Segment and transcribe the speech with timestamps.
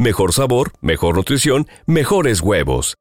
[0.00, 2.94] Mejor sabor, mejor nutrición, mejores huevos.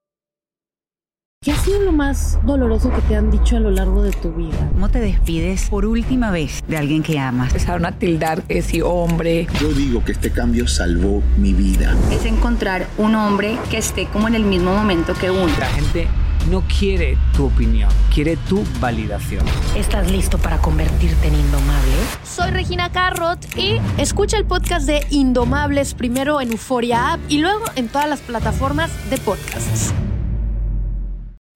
[1.43, 4.31] ¿Qué ha sido lo más doloroso que te han dicho a lo largo de tu
[4.33, 4.71] vida?
[4.73, 7.49] ¿Cómo te despides por última vez de alguien que amas?
[7.49, 9.45] Empezaron a tildar que si hombre.
[9.61, 11.95] Yo digo que este cambio salvó mi vida.
[12.11, 15.53] Es encontrar un hombre que esté como en el mismo momento que uno.
[15.59, 16.07] La gente
[16.49, 19.45] no quiere tu opinión, quiere tu validación.
[19.75, 21.91] ¿Estás listo para convertirte en indomable?
[22.23, 27.65] Soy Regina Carrot y escucha el podcast de Indomables primero en Euforia App y luego
[27.75, 29.93] en todas las plataformas de podcasts.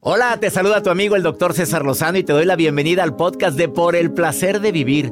[0.04, 3.16] Hola, te saluda tu amigo el doctor César Lozano y te doy la bienvenida al
[3.16, 5.12] podcast de Por el placer de vivir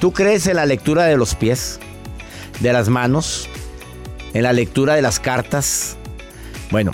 [0.00, 1.80] ¿Tú crees en la lectura de los pies,
[2.60, 3.48] de las manos,
[4.34, 5.96] en la lectura de las cartas?
[6.70, 6.92] Bueno,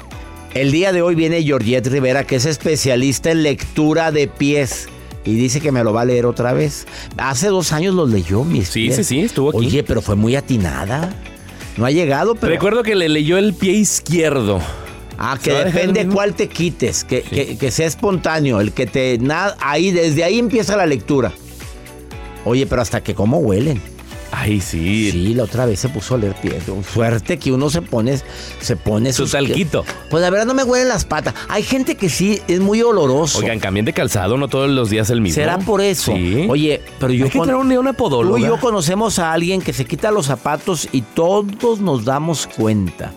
[0.55, 4.89] el día de hoy viene Georgette Rivera, que es especialista en lectura de pies.
[5.27, 6.87] Y dice que me lo va a leer otra vez.
[7.17, 8.97] Hace dos años lo leyó, mis Sí, pies.
[8.97, 9.59] sí, sí, estuvo aquí.
[9.59, 11.15] Oye, pero fue muy atinada.
[11.79, 12.53] No ha llegado, pero...
[12.53, 14.61] Recuerdo que le leyó el pie izquierdo.
[15.19, 18.61] Ah, que ¿Se va a dejar depende cuál te quites, que, que- que sea espontáneo,
[18.61, 19.17] el que te...
[19.19, 21.33] na- ahí, desde ahí empieza la lectura.
[22.45, 23.81] Oye, pero hasta que cómo huelen.
[24.37, 25.13] Ay, sí.
[25.13, 26.65] Sí, la otra vez se puso a leer pies.
[26.93, 28.19] Suerte que uno se pone,
[28.61, 29.85] se pone Su talquito.
[30.11, 31.35] Pues la verdad no me huelen las patas.
[31.49, 33.39] Hay gente que sí es muy oloroso.
[33.39, 35.37] Oigan, cambien de calzado, no todos los días el mismo.
[35.37, 36.13] ¿Será por eso?
[36.17, 36.47] Sí.
[36.49, 38.37] Oye, pero yo Hay que traer apodólogo.
[38.37, 42.49] Tú y yo conocemos a alguien que se quita los zapatos y todos nos damos
[42.49, 43.13] cuenta.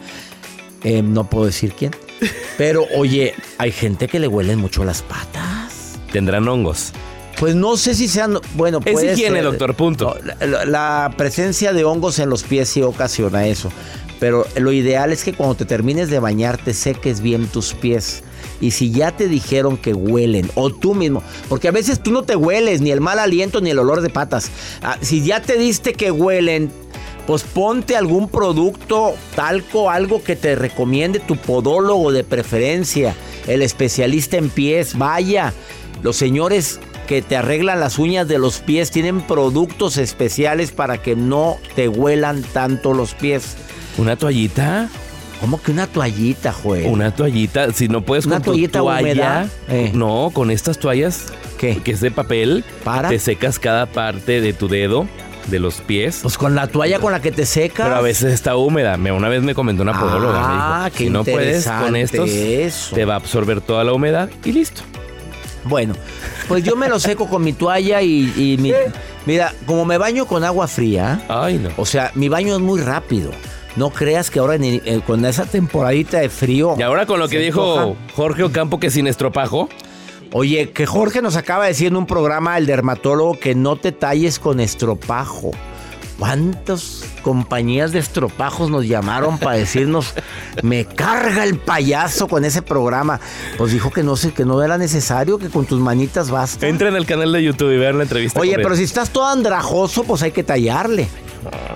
[0.83, 1.91] Eh, no puedo decir quién.
[2.57, 5.97] Pero oye, hay gente que le huelen mucho las patas.
[6.11, 6.93] Tendrán hongos.
[7.39, 8.39] Pues no sé si sean.
[8.55, 9.43] Bueno, Es puede higiene, ser.
[9.45, 10.17] doctor, punto.
[10.23, 13.69] La, la- la presencia de hongos en los pies sí ocasiona eso.
[14.19, 18.23] Pero lo ideal es que cuando te termines de bañar te seques bien tus pies.
[18.59, 22.23] Y si ya te dijeron que huelen, o tú mismo, porque a veces tú no
[22.23, 24.49] te hueles, ni el mal aliento, ni el olor de patas.
[24.81, 26.71] Ah, si ya te diste que huelen,
[27.27, 33.13] pues ponte algún producto, talco, algo que te recomiende tu podólogo de preferencia,
[33.45, 35.53] el especialista en pies, vaya.
[36.01, 41.15] Los señores que te arreglan las uñas de los pies tienen productos especiales para que
[41.15, 43.55] no te huelan tanto los pies.
[43.97, 44.89] ¿Una toallita?
[45.41, 46.85] ¿Cómo que una toallita, Joel?
[46.87, 47.71] Una toallita.
[47.71, 49.01] Si no puedes Una con tu toallita toalla.
[49.01, 49.91] húmeda, eh.
[49.93, 51.25] No, con estas toallas.
[51.57, 51.77] ¿Qué?
[51.77, 52.63] Que es de papel.
[52.83, 53.09] ¿Para?
[53.09, 55.07] Te secas cada parte de tu dedo,
[55.47, 56.19] de los pies.
[56.23, 57.85] Pues con la toalla con la que te secas.
[57.87, 58.97] Pero a veces está húmeda.
[58.97, 60.39] Me- Una vez me comentó una podóloga.
[60.39, 62.95] me Ah, dijo, qué si no puedes con estos, eso.
[62.95, 64.81] te va a absorber toda la humedad y listo.
[65.67, 65.93] Bueno,
[66.47, 68.73] pues yo me lo seco con mi toalla y, y mi-
[69.25, 71.69] mira, como me baño con agua fría, Ay, no.
[71.77, 73.31] o sea, mi baño es muy rápido.
[73.75, 76.75] No creas que ahora en el- eh, con esa temporadita de frío.
[76.77, 77.99] Y ahora con lo que se dijo antoja.
[78.15, 79.69] Jorge Ocampo que sin estropajo.
[80.33, 83.91] Oye, que Jorge nos acaba de decir en un programa, el dermatólogo, que no te
[83.91, 85.51] talles con estropajo.
[86.17, 90.15] ¿Cuántas compañías de estropajos nos llamaron para decirnos,
[90.63, 93.19] me carga el payaso con ese programa?
[93.57, 96.67] Pues dijo que no sé, que no era necesario, que con tus manitas basta.
[96.67, 98.39] Entra en el canal de YouTube y vean la entrevista.
[98.39, 98.61] Oye, él.
[98.63, 101.07] pero si estás todo andrajoso, pues hay que tallarle.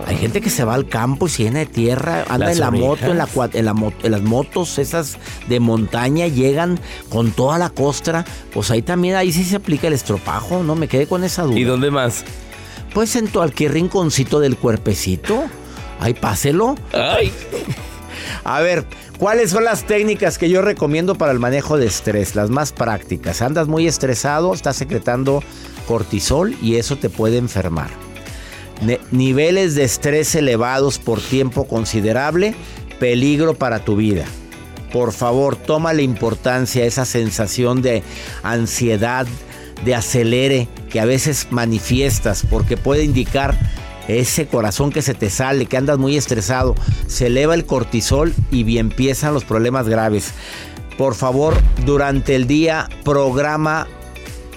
[0.07, 2.59] Hay gente que se va al campo y se llena de tierra, anda Las en
[2.59, 5.17] la moto, en, la, en, la en las motos esas
[5.47, 6.79] de montaña, llegan
[7.09, 8.25] con toda la costra.
[8.53, 10.75] Pues ahí también, ahí sí se aplica el estropajo, ¿no?
[10.75, 11.59] Me quedé con esa duda.
[11.59, 12.25] ¿Y dónde más?
[12.93, 15.43] Pues en cualquier rinconcito del cuerpecito.
[15.99, 16.75] Ahí páselo.
[16.93, 17.31] Ay,
[18.43, 18.85] A ver,
[19.17, 22.35] ¿cuáles son las técnicas que yo recomiendo para el manejo de estrés?
[22.35, 23.41] Las más prácticas.
[23.41, 25.43] Andas muy estresado, estás secretando
[25.87, 27.89] cortisol y eso te puede enfermar.
[29.11, 32.55] niveles de estrés elevados por tiempo considerable,
[32.99, 34.25] peligro para tu vida.
[34.91, 38.03] Por favor, toma la importancia, esa sensación de
[38.43, 39.25] ansiedad,
[39.85, 43.57] de acelere que a veces manifiestas porque puede indicar
[44.07, 46.75] ese corazón que se te sale, que andas muy estresado,
[47.07, 50.33] se eleva el cortisol y bien empiezan los problemas graves.
[50.97, 51.55] Por favor,
[51.85, 53.87] durante el día programa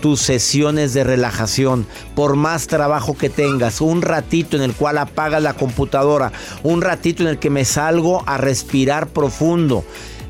[0.00, 5.42] tus sesiones de relajación, por más trabajo que tengas, un ratito en el cual apagas
[5.42, 6.30] la computadora,
[6.62, 9.84] un ratito en el que me salgo a respirar profundo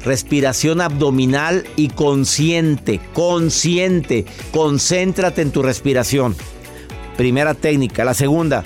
[0.04, 4.26] respiración abdominal y consciente, consciente.
[4.52, 6.36] Concéntrate en tu respiración.
[7.16, 8.04] Primera técnica.
[8.04, 8.64] La segunda,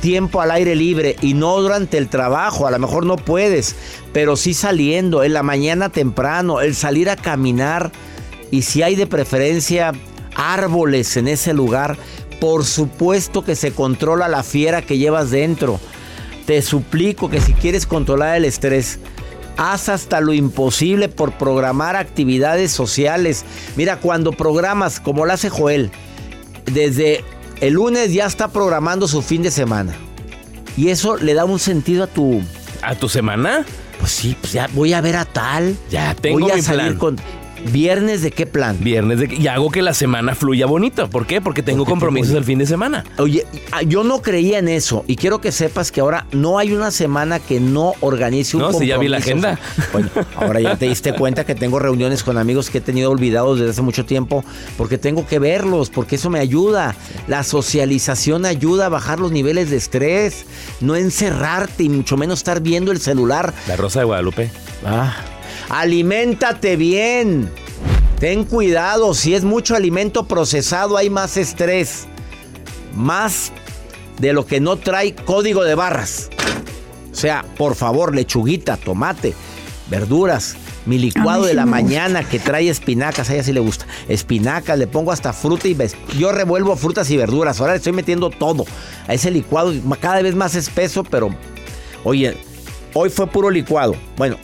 [0.00, 2.66] tiempo al aire libre y no durante el trabajo.
[2.66, 3.76] A lo mejor no puedes,
[4.12, 7.92] pero sí saliendo, en la mañana temprano, el salir a caminar.
[8.50, 9.92] Y si hay de preferencia
[10.34, 11.96] árboles en ese lugar,
[12.40, 15.78] por supuesto que se controla la fiera que llevas dentro.
[16.46, 18.98] Te suplico que si quieres controlar el estrés,
[19.56, 23.44] Haz hasta lo imposible por programar actividades sociales.
[23.76, 25.90] Mira, cuando programas, como lo hace Joel,
[26.66, 27.24] desde
[27.60, 29.94] el lunes ya está programando su fin de semana.
[30.76, 32.42] Y eso le da un sentido a tu...
[32.80, 33.64] ¿A tu semana?
[34.00, 35.76] Pues sí, pues ya voy a ver a tal.
[35.90, 37.20] Ya tengo voy a salir con
[37.70, 38.76] ¿Viernes de qué plan?
[38.80, 41.08] Viernes de y hago que la semana fluya bonito.
[41.08, 41.40] ¿Por qué?
[41.40, 43.04] Porque tengo compromisos el fin de semana.
[43.18, 46.72] Oye, ah, yo no creía en eso y quiero que sepas que ahora no hay
[46.72, 48.80] una semana que no organice un no, compromiso.
[48.80, 49.58] No, si ya vi la agenda.
[49.92, 53.58] Bueno, ahora ya te diste cuenta que tengo reuniones con amigos que he tenido olvidados
[53.58, 54.44] desde hace mucho tiempo
[54.76, 56.94] porque tengo que verlos, porque eso me ayuda.
[57.26, 60.46] La socialización ayuda a bajar los niveles de estrés,
[60.80, 63.52] no encerrarte y mucho menos estar viendo el celular.
[63.68, 64.50] La Rosa de Guadalupe.
[64.84, 65.14] Ah,
[65.68, 67.50] Aliméntate bien.
[68.18, 72.06] Ten cuidado, si es mucho alimento procesado hay más estrés.
[72.94, 73.52] Más
[74.18, 76.30] de lo que no trae código de barras.
[77.10, 79.34] O sea, por favor, lechuguita, tomate,
[79.90, 80.56] verduras.
[80.84, 83.86] Mi licuado de la mañana que trae espinacas, a ella sí le gusta.
[84.08, 85.76] Espinacas, le pongo hasta fruta y
[86.18, 87.60] yo revuelvo frutas y verduras.
[87.60, 88.64] Ahora le estoy metiendo todo
[89.06, 91.30] a ese licuado, cada vez más espeso, pero
[92.02, 92.36] oye,
[92.94, 93.94] hoy fue puro licuado.
[94.16, 94.38] Bueno,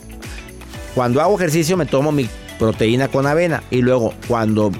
[0.99, 2.29] cuando hago ejercicio me tomo mi
[2.59, 4.73] proteína con avena y luego cuando...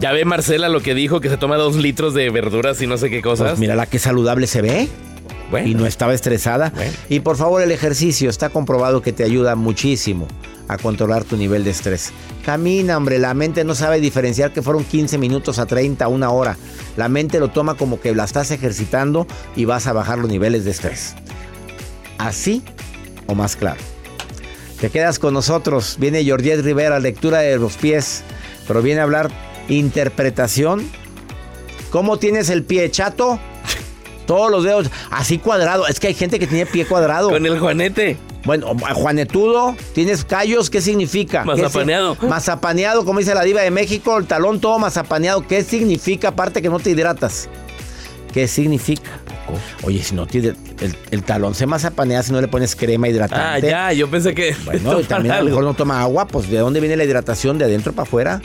[0.00, 2.98] Ya ve Marcela lo que dijo, que se toma dos litros de verduras y no
[2.98, 3.50] sé qué cosas.
[3.50, 4.88] Pues mira la que saludable se ve.
[5.64, 6.72] Y no estaba estresada.
[7.08, 10.26] Y por favor, el ejercicio está comprobado que te ayuda muchísimo
[10.66, 12.10] a controlar tu nivel de estrés.
[12.44, 16.56] Camina, hombre, la mente no sabe diferenciar que fueron 15 minutos a 30, una hora.
[16.96, 20.64] La mente lo toma como que la estás ejercitando y vas a bajar los niveles
[20.64, 21.14] de estrés.
[22.18, 22.64] Así
[23.28, 23.93] o más claro.
[24.80, 25.96] Te quedas con nosotros.
[25.98, 28.22] Viene Jordiet Rivera, lectura de los pies.
[28.66, 29.30] Pero viene a hablar
[29.68, 30.88] interpretación.
[31.90, 33.38] ¿Cómo tienes el pie chato?
[34.26, 35.86] Todos los dedos así cuadrado.
[35.86, 37.30] Es que hay gente que tiene pie cuadrado.
[37.30, 38.16] Con el juanete.
[38.44, 41.44] Bueno, juanetudo, tienes callos, ¿qué significa?
[41.44, 42.16] Mazapaneado.
[42.20, 45.46] mazapaneado, como dice la diva de México, el talón todo mazapaneado.
[45.46, 47.48] ¿Qué significa aparte que no te hidratas?
[48.34, 49.20] ¿Qué significa?
[49.82, 50.54] Oye, si no tiene
[51.10, 53.74] el, talón se mazapanea si no le pones crema hidratante.
[53.74, 54.54] Ah, ya, yo pensé que.
[54.64, 57.58] Bueno, también a lo mejor no toma agua, pues ¿de dónde viene la hidratación?
[57.58, 58.42] ¿De adentro para afuera?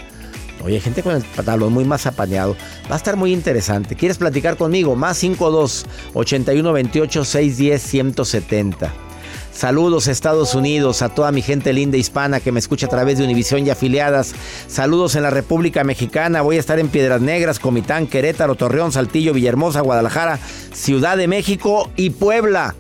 [0.63, 2.55] Oye, hay gente con el talón muy mazapaneado.
[2.89, 3.95] Va a estar muy interesante.
[3.95, 4.95] ¿Quieres platicar conmigo?
[4.95, 8.93] Más 52 81 28 610 170.
[9.59, 13.25] Saludos Estados Unidos, a toda mi gente linda hispana que me escucha a través de
[13.25, 14.33] Univisión y afiliadas.
[14.67, 16.41] Saludos en la República Mexicana.
[16.41, 20.39] Voy a estar en Piedras Negras, Comitán, Querétaro, Torreón, Saltillo, Villahermosa, Guadalajara,
[20.71, 22.73] Ciudad de México y Puebla.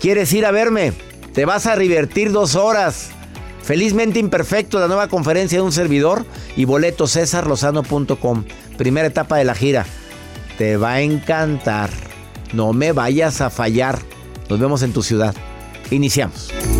[0.00, 0.92] ¿Quieres ir a verme?
[1.32, 3.10] Te vas a divertir dos horas.
[3.62, 6.26] Felizmente Imperfecto, la nueva conferencia de un servidor
[6.56, 8.44] y boleto cesarlosano.com.
[8.76, 9.86] Primera etapa de la gira.
[10.58, 11.90] Te va a encantar.
[12.52, 14.00] No me vayas a fallar.
[14.48, 15.36] Nos vemos en tu ciudad.
[15.90, 16.79] Iniciamos.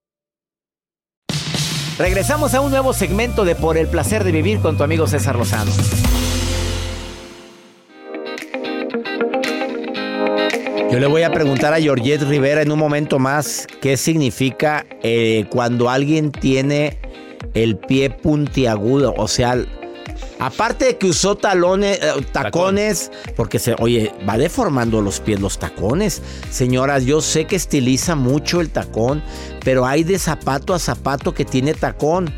[1.97, 5.35] Regresamos a un nuevo segmento de Por el placer de vivir con tu amigo César
[5.35, 5.71] Lozano.
[10.91, 15.45] Yo le voy a preguntar a Georgette Rivera en un momento más qué significa eh,
[15.49, 16.99] cuando alguien tiene
[17.53, 19.55] el pie puntiagudo, o sea,
[20.41, 25.57] aparte de que usó talones, eh, tacones, porque se, oye, va deformando los pies los
[25.59, 26.21] tacones.
[26.49, 29.23] Señoras, yo sé que estiliza mucho el tacón,
[29.63, 32.33] pero hay de zapato a zapato que tiene tacón.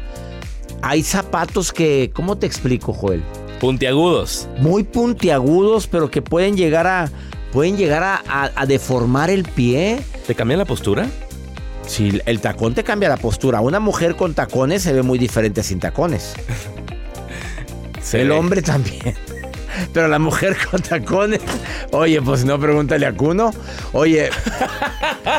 [0.81, 3.23] Hay zapatos que, ¿cómo te explico, Joel?
[3.61, 4.47] Puntiagudos.
[4.59, 7.09] Muy puntiagudos, pero que pueden llegar a
[7.53, 10.01] pueden llegar a, a- a deformar el pie.
[10.27, 11.07] ¿Te cambia la postura?
[11.87, 13.61] Sí, el tacón te cambia la postura.
[13.61, 16.33] Una mujer con tacones se ve muy diferente sin tacones.
[18.13, 18.35] Se el ve.
[18.35, 19.15] hombre también.
[19.91, 21.41] Pero la mujer con tacones,
[21.91, 23.51] oye, pues no pregúntale a Cuno.
[23.91, 24.29] Oye,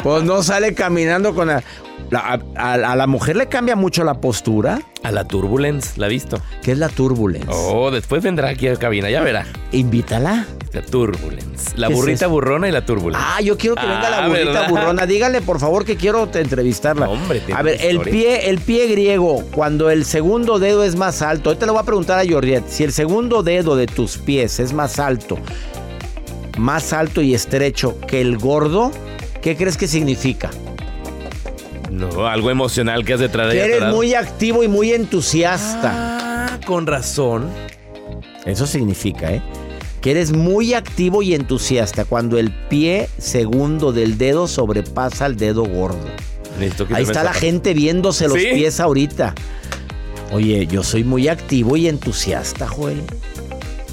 [0.02, 1.62] pues no sale caminando con la,
[2.11, 4.81] la- a, a la mujer le cambia mucho la postura.
[5.04, 6.40] A la Turbulence, ¿la ha visto?
[6.62, 7.47] ¿Qué es la turbulence?
[7.50, 9.47] Oh, después vendrá aquí a la cabina, ya verá.
[9.73, 10.47] Invítala.
[10.75, 11.71] La Turbulence.
[11.76, 13.25] La ¿Qué es burrita burrona y la Turbulence.
[13.25, 14.69] Ah, yo quiero que venga la Ah, burrita ¿verdad?
[14.71, 15.07] burrona.
[15.07, 17.09] Dígale, por favor, que quiero te- entrevistarla.
[17.09, 21.50] Hombre, a ver, el pie, el pie griego, cuando el segundo dedo es más alto.
[21.50, 24.73] Ahorita le voy a preguntar a Jordiet, si el segundo dedo de tus pies es
[24.73, 25.38] más alto,
[26.59, 28.90] más alto y estrecho que el gordo,
[29.40, 30.50] ¿qué crees que significa?
[31.90, 33.97] No, algo emocional que has de traer Que eres atorado.
[33.97, 35.93] muy activo y muy entusiasta.
[35.95, 37.49] Ah, con razón.
[38.45, 39.40] Eso significa, ¿eh?
[40.04, 45.64] Que eres muy activo y entusiasta cuando el pie segundo del dedo sobrepasa el dedo
[45.64, 46.04] gordo.
[46.58, 48.49] Que Ahí está la gente viéndose los ¿Sí?
[48.52, 49.34] pies ahorita.
[50.30, 53.00] Oye, yo soy muy activo y entusiasta, Joel.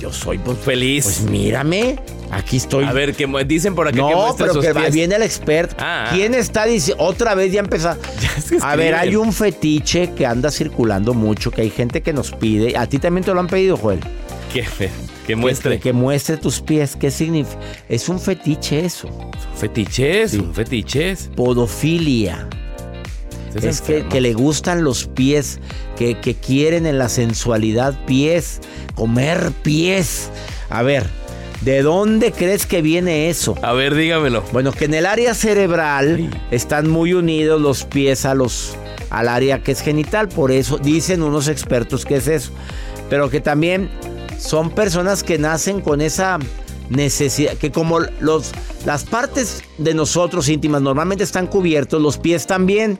[0.02, 1.06] Yo soy, pues, Feliz.
[1.06, 1.98] pues mírame,
[2.30, 2.84] aquí estoy.
[2.84, 4.94] a ver, que dicen por acá que no, muestre pero sus que pies.
[4.94, 5.78] viene el experto.
[5.80, 6.14] Ah, ah.
[6.14, 7.02] ¿Quién está diciendo?
[7.06, 7.96] Otra vez ya empezó.
[8.50, 12.32] que A ver, hay un fetiche que anda circulando mucho, que hay gente que nos
[12.32, 12.76] pide.
[12.76, 14.02] A ti también te lo han pedido, Joel.
[14.52, 14.66] Que,
[15.28, 15.76] que muestre.
[15.78, 16.96] Que, que muestre tus pies.
[16.96, 17.60] ¿Qué significa?
[17.90, 19.10] Es un fetiche eso.
[19.56, 20.40] Fetiches, Sí.
[20.40, 21.30] un fetiches.
[21.36, 22.48] Podofilia.
[23.62, 25.60] Es que, que le gustan los pies,
[25.98, 28.62] que, que quieren en la sensualidad pies,
[28.96, 30.30] comer pies.
[30.70, 31.06] A ver,
[31.60, 33.56] ¿de dónde crees que viene eso?
[33.62, 34.42] A ver, dígamelo.
[34.54, 38.76] Bueno, que en el área cerebral están muy unidos los pies a los,
[39.10, 42.52] al área que es genital, por eso dicen unos expertos que es eso.
[43.10, 43.90] Pero que también
[44.42, 46.40] son personas que nacen con esa
[46.90, 48.52] necesidad, que como los,
[48.86, 53.00] las partes de nosotros íntimas normalmente están cubiertos, los pies también,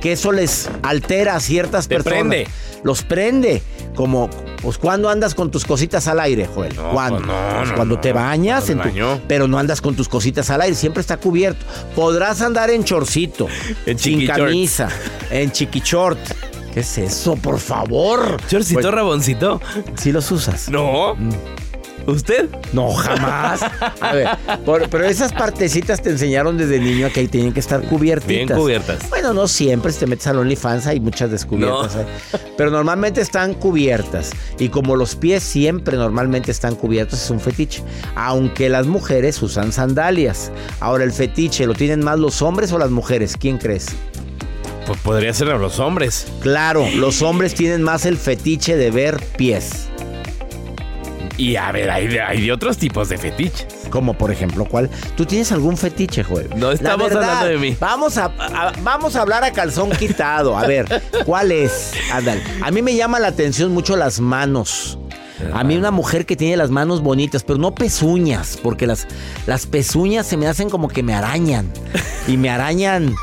[0.00, 2.18] que eso les altera a ciertas Te personas.
[2.20, 2.46] prende.
[2.82, 3.62] Los prende.
[3.94, 4.30] Como,
[4.62, 6.74] pues cuando andas con tus cositas al aire, Joel.
[6.76, 7.16] No, ¿Cuándo?
[7.18, 8.00] pues no, Pues no, cuando no.
[8.00, 8.88] te bañas, en tu-
[9.28, 11.64] pero no andas con tus cositas al aire, siempre está cubierto.
[11.94, 13.48] Podrás andar en chorcito,
[13.86, 14.88] En sin camisa,
[15.30, 16.18] en chiquichort.
[16.74, 18.36] ¿Qué es eso, por favor?
[18.48, 19.60] Chorcito, raboncito.
[19.96, 20.68] ¿Sí los usas?
[20.68, 21.16] No.
[22.06, 22.48] ¿Usted?
[22.72, 23.60] No, jamás.
[24.00, 24.28] A ver,
[24.64, 28.26] por- pero esas partecitas te enseñaron desde niño a que ahí tienen que estar cubiertitas.
[28.46, 29.08] Bien cubiertas.
[29.10, 31.94] Bueno, no siempre, si te metes al OnlyFans hay muchas descubiertas.
[31.94, 32.00] No.
[32.00, 32.06] ahí.
[32.56, 34.30] Pero normalmente están cubiertas.
[34.58, 37.82] Y como los pies siempre normalmente están cubiertos, es un fetiche.
[38.16, 40.50] Aunque las mujeres usan sandalias.
[40.80, 43.36] Ahora, el fetiche, ¿lo tienen más los hombres o las mujeres?
[43.38, 43.86] ¿Quién crees?
[44.86, 46.26] Pues podría ser a los hombres.
[46.40, 49.86] Claro, los hombres tienen más el fetiche de ver pies.
[51.36, 53.66] Y a ver, hay de, hay de otros tipos de fetiches.
[53.88, 54.90] Como por ejemplo, ¿cuál?
[55.16, 56.50] ¿Tú tienes algún fetiche, Joel?
[56.56, 57.76] No estamos verdad, hablando de mí.
[57.80, 60.56] Vamos a, a- vamos a hablar a calzón quitado.
[60.56, 61.92] A ver, ¿cuál es?
[62.12, 62.42] Ándale.
[62.62, 64.98] A mí me llama la atención mucho las manos.
[65.54, 69.06] A mí una mujer que tiene las manos bonitas, pero no pezuñas, porque las,
[69.46, 71.72] las pezuñas se me hacen como que me arañan.
[72.28, 73.14] Y me arañan,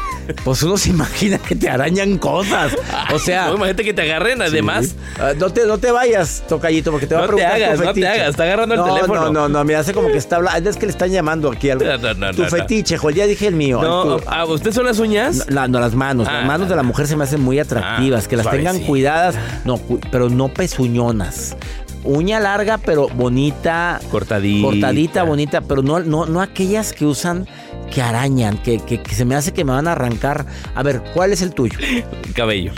[0.43, 2.73] pues uno se imagina que te arañan cosas.
[3.13, 4.95] O sea, No, imagínate que te agarren, además.
[5.19, 7.63] Ah, no, te, no te vayas, tocallito, porque te va No a te preguntar tu
[7.65, 9.21] hagas, no te hagas, está agarrando el no, teléfono.
[9.25, 10.69] No, no, no, me hace como que está hablando.
[10.69, 11.85] Es que le están llamando aquí algo.
[11.85, 13.79] No, no, no, tu fetiche, Joel, ya dije el mío.
[13.81, 15.45] No, El tu- ¿a usted son las uñas?
[15.49, 16.27] no, no, las manos.
[16.29, 16.33] Ah.
[16.33, 18.25] las manos de la mujer se me hacen muy atractivas.
[18.25, 19.79] Ah, que las tengan cuidadas, no,
[20.11, 21.55] pero no pezuñonas.
[22.03, 23.99] Uña larga, pero bonita.
[24.11, 24.67] Cortadita.
[24.67, 27.47] Cortadita, bonita, pero no, no, no aquellas que usan
[27.91, 30.45] que arañan, que, que- que se me hace que me van a arrancar.
[30.75, 31.77] A ver, ¿cuál es el tuyo?
[32.35, 32.71] Cabello.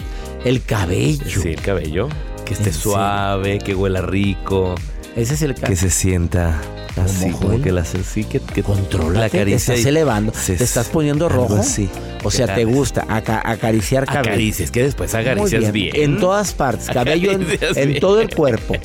[0.45, 1.41] El cabello.
[1.41, 2.07] Sí, el cabello.
[2.45, 4.75] Que esté suave, que huela rico.
[5.15, 5.79] Ese es el Que cabello.
[5.81, 6.61] se sienta
[7.01, 8.63] así, ¿Cómo, como que la sí, que, que
[9.13, 11.55] la te estás elevando, se- te estás poniendo rojo.
[11.57, 11.89] así.
[12.23, 14.21] O sea, ¿Qué te gusta aca- acariciar cabello.
[14.31, 15.95] Acaricias, que después acaricias bien.
[15.95, 18.75] En todas partes, cabello en, todo el cuerpo.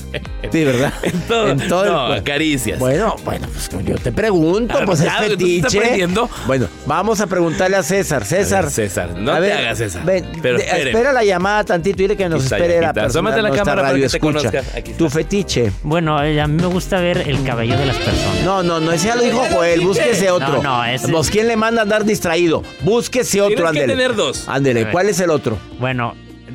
[0.52, 0.92] Sí, ¿verdad?
[1.02, 2.12] En todo, En todo el no, cuerpo.
[2.20, 2.78] acaricias.
[2.78, 5.78] Bueno, bueno, pues yo te pregunto, Ah, pues es claro, estás fetiche.
[5.78, 6.28] aprendiendo.
[6.46, 8.24] Bueno, vamos a preguntarle a César.
[8.24, 8.58] César.
[8.60, 10.00] A ver, César, no a te hagas esa.
[10.04, 10.90] ven, Pero de- espere.
[10.90, 14.08] espera la llamada tantito, dile que nos espere la persona, la cámara para radio que
[14.10, 14.50] te escucha.
[14.50, 14.78] conozca.
[14.78, 14.92] Aquí.
[14.92, 15.72] Tu fetiche.
[15.82, 18.42] Bueno, a mí me gusta ver el cabello de las personas.
[18.44, 20.62] No, no, no, ese ya lo dijo Joel, búsquese otro.
[20.62, 22.62] No, no, ese- Pues, ¿quién le manda a andar distraído?
[22.82, 23.92] Búsquese otro, Tienes que ándele.
[24.02, 24.48] tener dos.
[24.48, 25.58] Ándele, ¿cuál es el otro?
[25.78, 26.14] Bueno,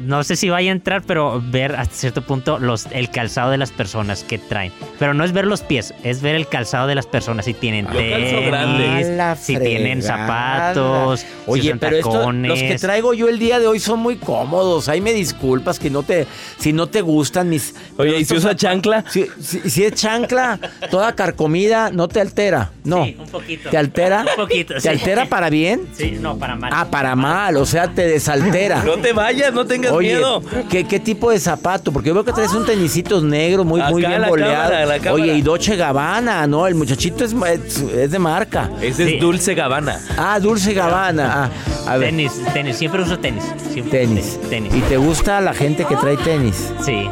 [0.09, 3.57] no sé si vaya a entrar, pero ver hasta cierto punto los, el calzado de
[3.57, 4.71] las personas que traen.
[4.97, 7.45] Pero no es ver los pies, es ver el calzado de las personas.
[7.45, 8.85] Si tienen grande.
[8.85, 12.49] tenis, si tienen zapatos, si Oye, usan pero esto, tacones.
[12.49, 14.89] los que traigo yo el día de hoy son muy cómodos.
[14.89, 16.25] Ahí me disculpas que no te,
[16.57, 17.75] si no te gustan mis.
[17.97, 19.03] Oye, ¿y si usa chancla?
[19.09, 22.71] Si, si- si es chancla, toda carcomida, no te altera.
[22.83, 23.05] No.
[23.05, 23.69] Sí, un poquito.
[23.69, 24.25] ¿Te altera?
[24.27, 24.87] Un poquito, ¿Te sí.
[24.87, 25.87] altera para bien?
[25.93, 26.71] Sí, no, para mal.
[26.73, 28.83] Ah, para mal, o sea, te desaltera.
[28.83, 30.41] No te vayas, no tengas Oye, miedo.
[30.69, 31.91] ¿qué, qué tipo de zapato?
[31.91, 34.53] Porque yo veo que traes un tenisitos negro muy, muy Acá bien la boleado.
[34.53, 35.13] cámara, la cámara.
[35.13, 36.67] Oye, y Dolce Gabbana, ¿no?
[36.67, 38.69] El muchachito es, es, es de marca.
[38.81, 39.13] Ese Sí.
[39.15, 39.99] es Dulce Gabbana.
[40.17, 41.49] Ah, Dulce Gabbana.
[41.85, 43.43] Ah, a ver, Tenis, tenis, siempre uso tenis.
[43.71, 44.39] Siempre uso tenis.
[44.49, 44.73] Tenis.
[44.75, 46.71] ¿Y te gusta la gente que trae tenis?
[46.83, 47.09] Sí,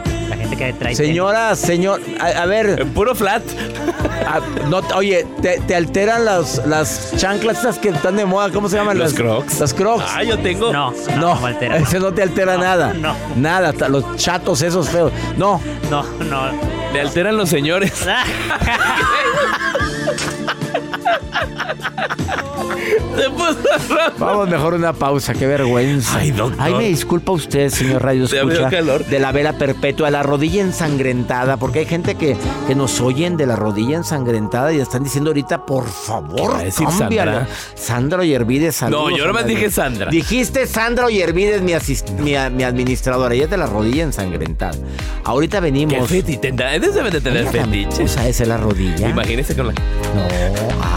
[0.50, 3.44] gente que trae Señora, señor, a, a ver, En puro flat.
[4.26, 8.68] a- no, oye, te, te alteran las, las chanclas estas que están de moda, ¿cómo
[8.70, 8.98] se llaman?
[8.98, 9.60] Los las, Crocs.
[9.60, 10.06] Las crocs.
[10.16, 10.72] Ah, yo tengo.
[10.74, 12.94] No, no, no, no, ese no te altera No, nada.
[12.94, 13.16] no.
[13.36, 15.12] Nada, los chatos esos feos.
[15.38, 16.78] No, No, no.
[16.94, 17.94] Me alteran los señores.
[23.18, 23.58] Se puso
[23.90, 24.12] rojo.
[24.20, 26.18] Vamos mejor una pausa, qué vergüenza.
[26.20, 26.58] Ay, doctor.
[26.62, 29.06] Ay, me disculpa usted, señor Radio Escucha, calor.
[29.06, 32.38] de la vela perpetua, la rodilla ensangrentada, porque hay gente que,
[32.68, 36.64] que nos oyen de la rodilla ensangrentada y están diciendo ahorita, por favor, va a
[36.64, 37.32] decir cámbialo.
[37.32, 37.48] Sandra?
[37.76, 39.12] Sandra Oyervides, saludos.
[39.12, 39.56] No, yo nomás a nadie.
[39.56, 40.10] dije Sandra.
[40.12, 44.78] Dijiste Sandra Oyervides, mi, asist- mi, mi administradora, ella es de la rodilla ensangrentada.
[45.24, 46.08] Ahorita ¿Qué venimos.
[46.08, 46.40] fetiche?
[46.40, 48.04] Tendrá- Ese debe de tener fetiche.
[48.04, 49.10] usa ese la rodilla.
[49.10, 49.74] Imagínese con la.
[49.74, 49.82] No,
[50.82, 50.97] ah.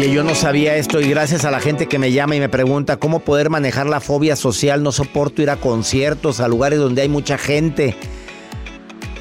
[0.00, 2.48] Oye, yo no sabía esto y gracias a la gente que me llama y me
[2.48, 4.82] pregunta cómo poder manejar la fobia social.
[4.82, 7.94] No soporto ir a conciertos, a lugares donde hay mucha gente.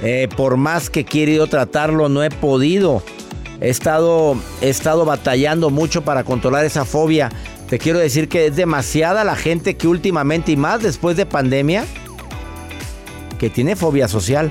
[0.01, 3.03] Eh, por más que he querido tratarlo, no he podido.
[3.59, 7.29] He estado, he estado batallando mucho para controlar esa fobia.
[7.67, 11.83] Te quiero decir que es demasiada la gente que últimamente y más después de pandemia
[13.37, 14.49] que tiene fobia social.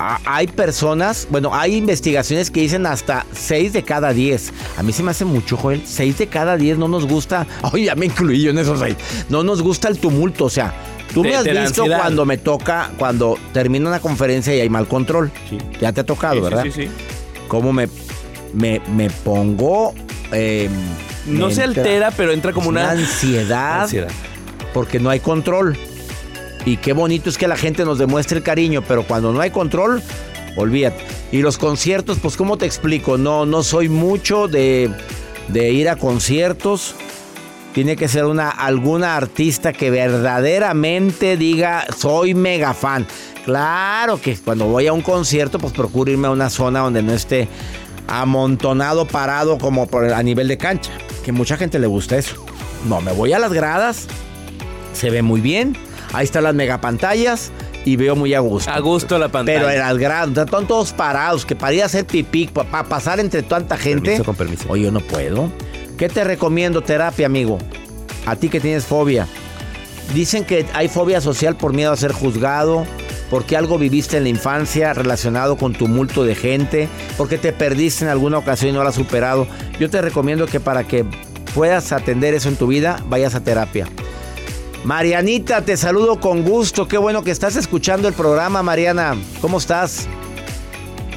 [0.00, 4.52] Ah, Hay personas, bueno, hay investigaciones que dicen hasta 6 de cada 10.
[4.76, 5.82] A mí se me hace mucho, Joel.
[5.84, 7.46] 6 de cada 10 no nos gusta.
[7.72, 8.94] Oye, ya me incluí yo en esos 6.
[9.28, 10.44] No nos gusta el tumulto.
[10.44, 10.72] O sea,
[11.12, 14.86] tú De- me has visto cuando me toca, cuando termina una conferencia y hay mal
[14.86, 15.32] control.
[15.50, 15.58] Sí.
[15.80, 16.62] Ya te ha tocado, Sí, sí, ¿verdad?
[16.64, 16.88] sí, sí.
[17.48, 17.88] Cómo me,
[18.54, 19.94] me, me pongo.
[20.32, 20.68] eh,
[21.26, 22.90] No me se entra- altera, pero entra como una.
[22.92, 24.08] ansiedad Ansiedad.
[24.72, 25.76] porque no hay control.
[26.64, 29.50] Y qué bonito es que la gente nos demuestre el cariño, pero cuando no hay
[29.50, 30.02] control,
[30.56, 31.04] olvídate.
[31.32, 33.18] Y los conciertos, pues ¿cómo te explico?
[33.18, 34.90] No, no soy mucho de,
[35.54, 36.94] ir a conciertos.
[37.72, 43.06] Tiene que ser una, alguna artista que verdaderamente diga, soy mega fan.
[43.44, 47.12] Claro que cuando voy a un concierto, pues procuro irme a una zona donde no
[47.12, 47.48] esté
[48.08, 50.90] amontonado, parado como por, a nivel de cancha.
[51.24, 52.44] Que mucha gente le gusta eso.
[52.86, 54.06] No, me voy a las gradas,
[54.92, 55.76] se ve muy bien.
[56.12, 57.50] Ahí están las megapantallas
[57.84, 58.70] y veo muy a gusto.
[58.70, 59.60] A gusto la pantalla.
[59.60, 63.42] Pero las gradas, están todos parados, que para ir a hacer pipí, para pasar entre
[63.42, 64.10] tanta gente.
[64.10, 64.66] Permiso, con permiso.
[64.68, 65.50] Oye, yo no puedo.
[65.96, 67.58] ¿Qué te recomiendo, terapia, amigo?
[68.26, 69.26] A ti que tienes fobia.
[70.14, 72.86] Dicen que hay fobia social por miedo a ser juzgado,
[73.30, 78.10] porque algo viviste en la infancia relacionado con tumulto de gente, porque te perdiste en
[78.10, 79.46] alguna ocasión y no lo has superado.
[79.78, 81.04] Yo te recomiendo que para que
[81.54, 83.86] puedas atender eso en tu vida, vayas a terapia.
[84.84, 86.86] Marianita, te saludo con gusto.
[86.88, 89.16] Qué bueno que estás escuchando el programa, Mariana.
[89.40, 90.08] ¿Cómo estás?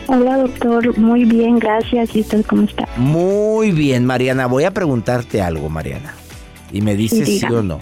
[0.07, 0.97] Hola, doctor.
[0.97, 2.15] Muy bien, gracias.
[2.15, 2.87] ¿Y usted cómo está?
[2.97, 4.47] Muy bien, Mariana.
[4.47, 6.13] Voy a preguntarte algo, Mariana.
[6.73, 7.79] Y me dices sí o no.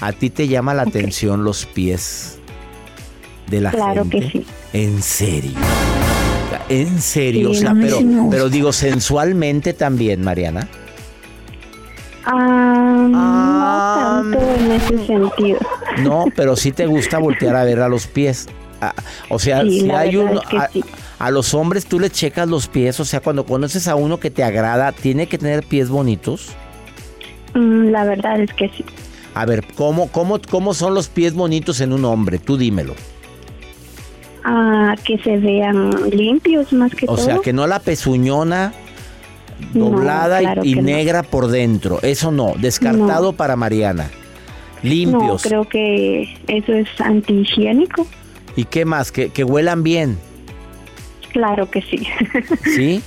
[0.00, 2.38] ¿A ti te llama la atención los pies
[3.48, 4.20] de la claro gente?
[4.20, 4.46] que sí.
[4.72, 5.52] ¿En serio?
[6.68, 7.50] ¿En serio?
[7.52, 10.68] Sí, o sea, no, pero digo, sensualmente también, Mariana.
[12.24, 12.77] Ah,
[13.10, 15.58] no tanto en ese sentido.
[16.02, 18.48] No, pero sí te gusta voltear a ver a los pies.
[18.80, 18.94] Ah,
[19.28, 20.40] o sea, Sí, si hay uno.
[20.40, 20.84] es que a, sí.
[21.18, 23.00] a los hombres tú le checas los pies.
[23.00, 26.50] O sea, cuando conoces a uno que te agrada, ¿tiene que tener pies bonitos?
[27.54, 28.84] Mm, La verdad es que sí.
[29.34, 32.38] A ver, ¿cómo, cómo, cómo son los pies bonitos en un hombre?
[32.38, 32.94] Tú dímelo.
[34.44, 37.24] Ah, que se vean limpios más que O todo.
[37.24, 38.72] sea, que no la pezuñona
[39.74, 40.86] doblada y- claro y, que no.
[40.86, 42.00] negra por dentro.
[42.02, 44.10] Eso no, descartado para Mariana.
[44.82, 45.42] No, Limpios.
[45.42, 48.06] creo que eso es antihigiénico.
[48.56, 49.10] ¿Y qué más?
[49.12, 50.18] Que, que huelan bien,
[51.32, 52.06] Claro que sí.
[52.64, 53.02] ¿sí?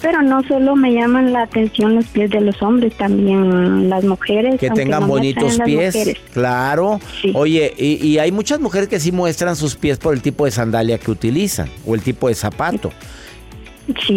[0.00, 4.58] Pero no solo me llaman la atención los pies de los hombres, también las mujeres.
[4.60, 5.96] Que tengan no bonitos pies.
[6.34, 7.00] Claro.
[7.34, 10.50] Oye, y, y hay muchas mujeres que sí muestran sus pies por el tipo de
[10.50, 12.90] sandalia que utilizan o el tipo de zapato.
[12.90, 12.96] Sí,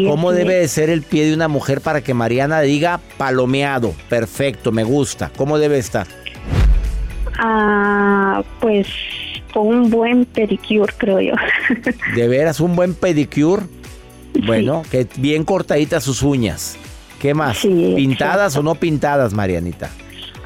[0.07, 3.93] ¿Cómo debe de ser el pie de una mujer para que Mariana diga palomeado?
[4.09, 5.31] Perfecto, me gusta.
[5.35, 6.07] ¿Cómo debe estar?
[7.39, 8.87] Ah, pues
[9.53, 11.33] con un buen pedicure, creo yo.
[12.15, 13.63] De veras, un buen pedicure.
[14.45, 16.77] Bueno, que bien cortaditas sus uñas.
[17.21, 17.57] ¿Qué más?
[17.57, 19.89] Sí, ¿Pintadas o no pintadas, Marianita?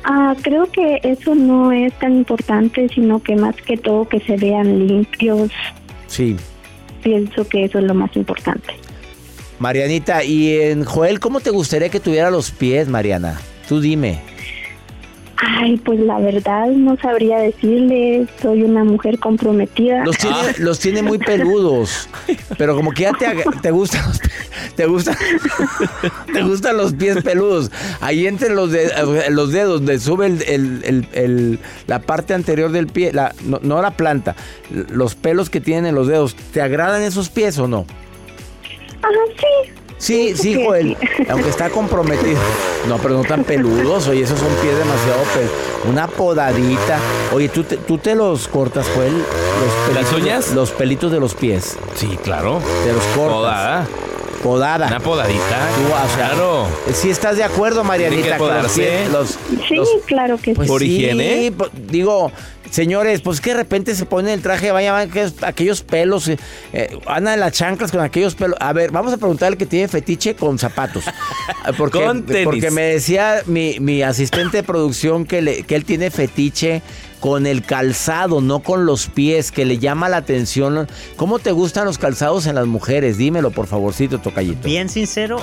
[0.03, 4.37] Ah, creo que eso no es tan importante, sino que más que todo que se
[4.37, 5.51] vean limpios.
[6.07, 6.35] Sí.
[7.03, 8.78] Pienso que eso es lo más importante.
[9.59, 13.39] Marianita, y en Joel, ¿cómo te gustaría que tuviera los pies, Mariana?
[13.67, 14.21] Tú dime.
[15.41, 20.03] Ay, pues la verdad no sabría decirle, soy una mujer comprometida.
[20.03, 22.09] Los tiene, los tiene muy peludos,
[22.57, 24.19] pero como que ya te, gustan los
[24.75, 25.15] te gustan
[26.33, 27.71] te gustan los pies peludos.
[28.01, 28.91] Ahí entre los de-
[29.29, 33.59] los dedos donde sube el, el- el- el- la parte anterior del pie, la, no,
[33.63, 34.35] no la planta,
[34.89, 36.35] los pelos que tienen en los dedos.
[36.51, 37.85] ¿Te agradan esos pies o no?
[40.09, 40.35] Sí.
[40.35, 40.97] Sí, Joel.
[41.29, 42.39] Aunque está comprometido.
[42.87, 44.07] No, pero no tan peludos.
[44.07, 45.89] Oye, esos son pies demasiado peludos.
[45.89, 46.97] Una podadita.
[47.33, 49.13] Oye, ¿tú te, tú te los cortas, Joel?
[49.13, 50.51] Los ¿Las pelitos- uñas?
[50.53, 51.77] Los pelitos de los pies.
[51.95, 52.59] Sí, claro.
[52.83, 53.33] Te los cortas.
[53.35, 53.87] Podada.
[54.43, 54.87] Podada.
[54.87, 55.69] Una podadita.
[55.75, 56.67] Tú, o sea, claro.
[56.93, 59.75] Si estás de acuerdo, Marianita, que con los Sí,
[60.05, 60.71] claro que pues sí.
[60.71, 61.51] ¿Por sí, higiene?
[61.51, 62.31] po- digo,
[62.69, 66.37] señores, pues que de repente se ponen el traje, vaya, van aquellos, aquellos pelos, eh,
[66.73, 68.57] eh, Ana de las chanclas con aquellos pelos.
[68.61, 71.03] A ver, vamos a preguntarle que tiene fetiche con zapatos.
[71.77, 72.45] Porque, Con tenis.
[72.45, 76.81] porque me decía mi, mi asistente de producción que, le- que él tiene fetiche
[77.19, 80.87] con el calzado, no con los pies, que le llama la atención.
[81.15, 83.17] ¿Cómo te gustan los calzados en las mujeres?
[83.17, 84.67] Dímelo, por favorcito, tocallito.
[84.67, 85.41] Bien sincero.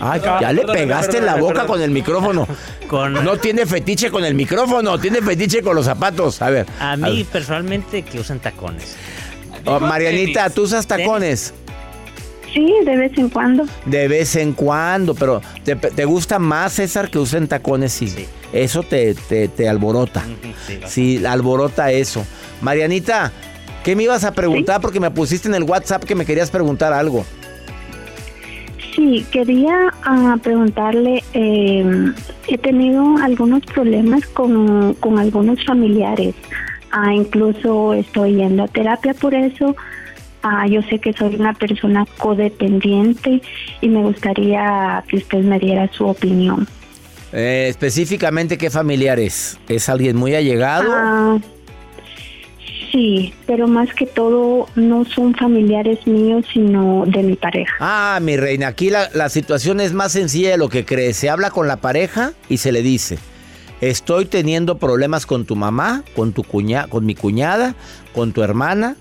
[0.00, 2.46] Ay, ya le pegaste en la boca con el micrófono.
[2.88, 6.40] Con- No tiene fetiche con el micrófono, tiene fetiche con los zapatos.
[6.40, 6.66] A ver.
[6.80, 8.96] A mí personalmente que usan tacones.
[9.66, 11.52] Oh, Marianita, ¿tú usas tacones?
[12.52, 13.66] Sí, de vez en cuando.
[13.84, 17.92] De vez en cuando, pero ¿te, te gusta más, César, que usen tacones?
[17.92, 18.26] Sí.
[18.52, 20.24] Eso te, te, te alborota.
[20.86, 22.24] Sí, alborota eso.
[22.62, 23.32] Marianita,
[23.84, 24.80] ¿qué me ibas a preguntar?
[24.80, 27.24] Porque me pusiste en el WhatsApp que me querías preguntar algo.
[28.96, 32.12] Sí, quería ah, preguntarle, eh,
[32.48, 36.34] he tenido algunos problemas con, con algunos familiares,
[36.90, 39.76] Ah, incluso estoy yendo a terapia por eso,
[40.42, 43.42] Ah, yo sé que soy una persona codependiente
[43.80, 46.66] y me gustaría que usted me diera su opinión.
[47.32, 49.58] Eh, específicamente, ¿qué familiar es?
[49.68, 50.90] ¿Es alguien muy allegado?
[50.94, 51.38] Ah,
[52.90, 57.74] sí, pero más que todo no son familiares míos, sino de mi pareja.
[57.80, 61.16] Ah, mi reina, aquí la, la situación es más sencilla de lo que crees.
[61.16, 63.18] Se habla con la pareja y se le dice,
[63.80, 67.74] estoy teniendo problemas con tu mamá, con tu cuña, con mi cuñada,
[68.14, 68.96] con tu hermana,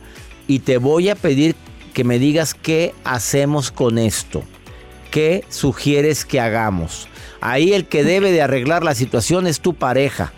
[0.48, 1.56] y te voy a pedir
[1.94, 4.44] que me digas qué hacemos con esto.
[5.12, 7.08] ¿Qué sugieres que hagamos?
[7.42, 10.34] Ahí el que debe de arreglar la situación es tu pareja.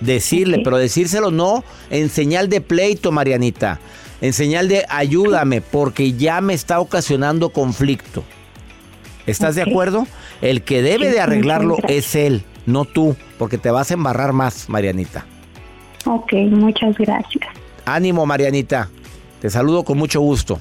[0.00, 3.80] Decirle, pero decírselo no en señal de pleito, Marianita.
[4.20, 8.24] En señal de ayúdame, porque ya me está ocasionando conflicto.
[9.26, 10.06] ¿Estás de acuerdo?
[10.40, 14.68] El que debe de arreglarlo es él, no tú, porque te vas a embarrar más,
[14.68, 15.26] Marianita.
[16.04, 17.44] Ok, muchas gracias.
[17.84, 18.88] Ánimo, Marianita.
[19.40, 20.58] Te saludo con mucho gusto.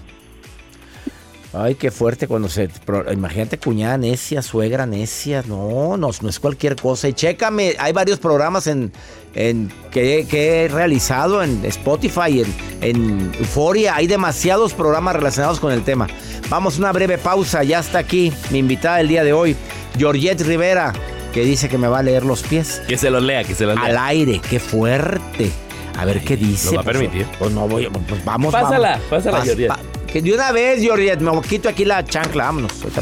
[1.57, 2.69] Ay, qué fuerte cuando se...
[3.13, 5.41] Imagínate cuñada necia, suegra necia.
[5.47, 7.07] No, no, no es cualquier cosa.
[7.07, 8.91] Y chécame, hay varios programas en,
[9.35, 13.95] en que, que he realizado en Spotify, en, en Euphoria.
[13.95, 16.07] Hay demasiados programas relacionados con el tema.
[16.49, 17.63] Vamos una breve pausa.
[17.63, 19.55] Ya está aquí mi invitada del día de hoy,
[19.97, 20.91] Georgette Rivera,
[21.33, 22.81] que dice que me va a leer los pies.
[22.85, 23.85] Que se los lea, que se los lea.
[23.85, 25.51] Al aire, qué fuerte.
[25.97, 26.67] A ver qué dice.
[26.67, 27.25] ¿Lo va a pues, permitir?
[27.39, 29.05] Pues no voy, pues vamos, Pásala, vamos.
[29.09, 29.67] pásala, Pas- Georgette.
[29.69, 32.71] pa- que de una vez, Georgette, me quito aquí la chancla, vámonos.
[32.81, 33.01] ahorita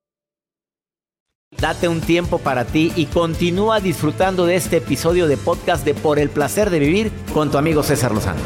[1.59, 6.17] Date un tiempo para ti y continúa disfrutando de este episodio de podcast de Por
[6.17, 8.39] el placer de vivir con tu amigo César Lozano.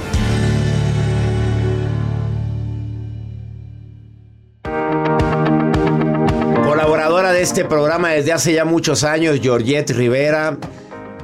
[6.65, 10.57] Colaboradora de este programa desde hace ya muchos años, Georgette Rivera,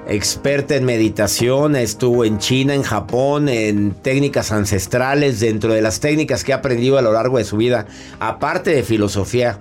[0.08, 6.46] experta en meditación, estuvo en China, en Japón, en técnicas ancestrales, dentro de las técnicas
[6.46, 7.86] que ha aprendido a lo largo de su vida,
[8.20, 9.60] aparte de filosofía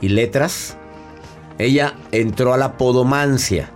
[0.00, 0.76] y letras,
[1.58, 3.70] ella entró a la podomancia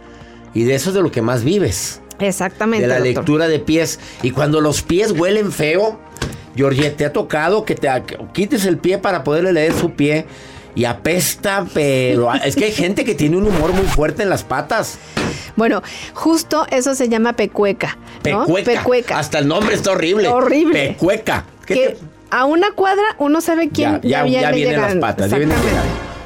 [0.54, 2.00] y de eso es de lo que más vives.
[2.20, 2.82] Exactamente.
[2.82, 3.14] de la doctor.
[3.14, 4.00] lectura de pies.
[4.22, 6.00] Y cuando los pies huelen feo,
[6.56, 7.88] Georgette, ¿te ha tocado que te
[8.32, 10.26] quites el pie para poderle leer su pie?
[10.74, 14.42] Y apesta, pero es que hay gente que tiene un humor muy fuerte en las
[14.42, 14.98] patas.
[15.56, 15.82] Bueno,
[16.14, 17.96] justo eso se llama pecueca.
[18.24, 18.44] ¿no?
[18.46, 18.72] Pecueca.
[18.72, 19.18] Pecueca.
[19.18, 20.28] Hasta el nombre está horrible.
[20.28, 20.88] Horrible.
[20.88, 21.44] Pecueca.
[21.66, 21.98] ¿Qué Que te-
[22.30, 25.00] a una cuadra uno sabe quién ya, ya, viene ya vienen las llegando.
[25.06, 25.30] patas.
[25.30, 25.38] ya.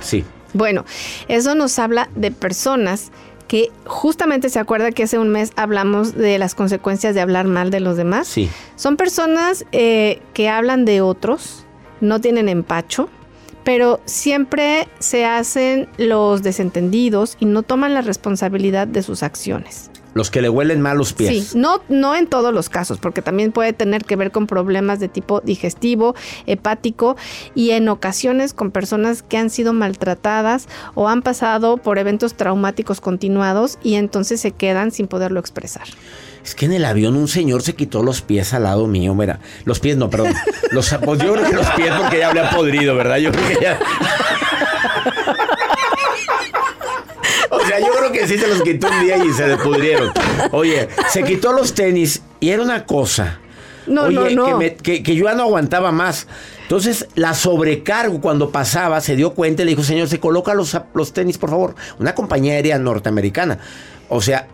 [0.01, 0.25] Sí.
[0.55, 0.85] Bueno,
[1.29, 3.11] eso nos habla de personas
[3.49, 7.71] que justamente se acuerda que hace un mes hablamos de las consecuencias de hablar mal
[7.71, 8.27] de los demás.
[8.27, 8.49] Sí.
[8.77, 11.67] Son personas eh, que hablan de otros,
[12.01, 13.11] no tienen empacho,
[13.65, 19.92] pero siempre se hacen los desentendidos y no toman la responsabilidad de sus acciones.
[20.15, 21.49] Los que le huelen mal los pies.
[21.49, 25.01] Sí, no, no en todos los casos, porque también puede tener que ver con problemas
[25.01, 26.15] de tipo digestivo,
[26.47, 27.17] hepático
[27.55, 33.01] y en ocasiones con personas que han sido maltratadas o han pasado por eventos traumáticos
[33.01, 35.85] continuados y entonces se quedan sin poderlo expresar.
[36.45, 39.39] Es que en el avión un señor se quitó los pies al lado mío, mira.
[39.65, 40.35] Los pies no, perdón.
[40.73, 43.19] Los, pues yo creo que los pies porque ya habría podrido, ¿verdad?
[43.19, 43.79] Yo creo que ya.
[47.51, 50.13] O sea, yo creo que sí se los quitó un día y se le pudrieron.
[50.53, 53.39] Oye, se quitó los tenis y era una cosa.
[53.87, 54.47] No, Oye, no, no.
[54.47, 56.29] Que, me- que- que yo ya no aguantaba más.
[56.63, 60.77] Entonces, la sobrecargo cuando pasaba, se dio cuenta y le dijo, señor, se coloca los,
[60.95, 61.75] los tenis, por favor.
[61.99, 63.59] Una compañía aérea norteamericana.
[64.09, 64.47] O sea,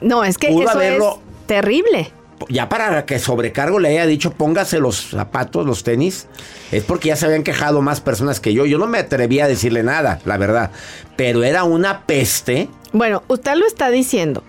[0.00, 2.10] No, es que Pudo eso haberlo- es terrible.
[2.50, 6.26] ya para que sobrecargo le haya dicho póngase los zapatos, los tenis,
[6.70, 8.66] es porque ya se habían quejado más personas que yo.
[8.66, 10.72] Yo no me atrevía a decirle nada, la verdad.
[11.16, 12.68] Pero era una peste.
[12.96, 14.42] Bueno, usted lo está diciendo.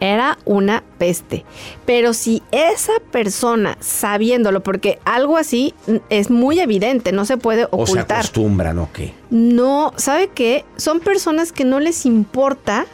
[0.00, 1.44] Era una peste.
[1.86, 5.74] Pero si esa persona, sabiéndolo, porque algo así
[6.08, 8.18] es muy evidente, no se puede O se ocultar.
[8.18, 9.12] acostumbran, ¿o qué?
[9.30, 10.64] No, ¿sabe qué?
[10.76, 12.86] Son personas que no les importa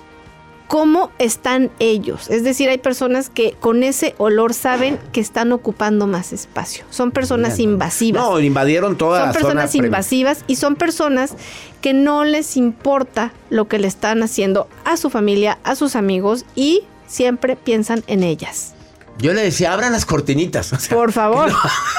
[0.69, 2.29] cómo están ellos.
[2.31, 6.85] Es decir, hay personas que con ese olor saben que están ocupando más espacio.
[6.91, 8.23] Son personas invasivas.
[8.23, 9.87] No, invadieron toda son la personas zona.
[9.87, 11.33] invasivas y son personas
[11.81, 16.45] que no les importa lo que le están haciendo a su familia, a sus amigos
[16.55, 18.75] y siempre piensan en ellas.
[19.19, 20.73] Yo le decía, abran las cortinitas.
[20.73, 21.51] O sea, Por favor.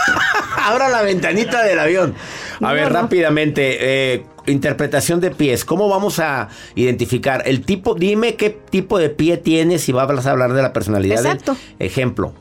[0.58, 2.16] abra la ventanita del avión.
[2.58, 3.02] A No, ver, no.
[3.02, 5.66] rápidamente, eh, interpretación de pies.
[5.66, 7.96] ¿Cómo vamos a identificar el tipo?
[7.96, 11.18] Dime qué tipo de pie tienes y vas a hablar de la personalidad.
[11.24, 11.56] del- Exacto.
[11.80, 12.34] ejemplo.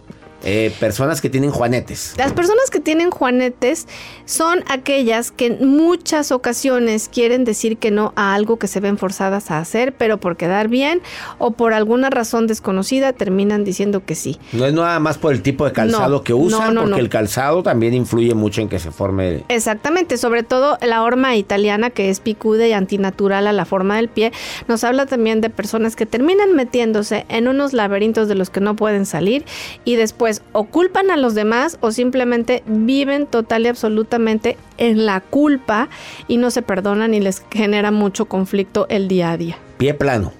[0.45, 2.15] Eh, personas que tienen juanetes.
[2.17, 3.89] Las personas que tienen juanetes
[4.25, 8.99] son aquellas que en muchas ocasiones quieren decir que no a algo que se ven
[8.99, 11.03] forzadas a hacer, pero por quedar bien
[11.39, 14.39] o por alguna razón desconocida terminan diciendo que sí.
[14.53, 17.01] No es nada más por el tipo de calzado No, que usan, no, no, porque
[17.01, 19.45] el calzado también influye mucho en que se forme.
[19.49, 24.09] Exactamente, sobre todo la horma italiana que es picuda y antinatural a la forma del
[24.09, 24.33] pie,
[24.69, 28.77] nos habla también de personas que terminan metiéndose en unos laberintos de los que no
[28.77, 29.45] pueden salir
[29.85, 35.21] y después o culpan a los demás o simplemente viven total y absolutamente en la
[35.21, 35.89] culpa
[36.27, 39.59] y no se perdonan y les genera mucho conflicto el día a día.
[39.79, 40.33] Pie plano.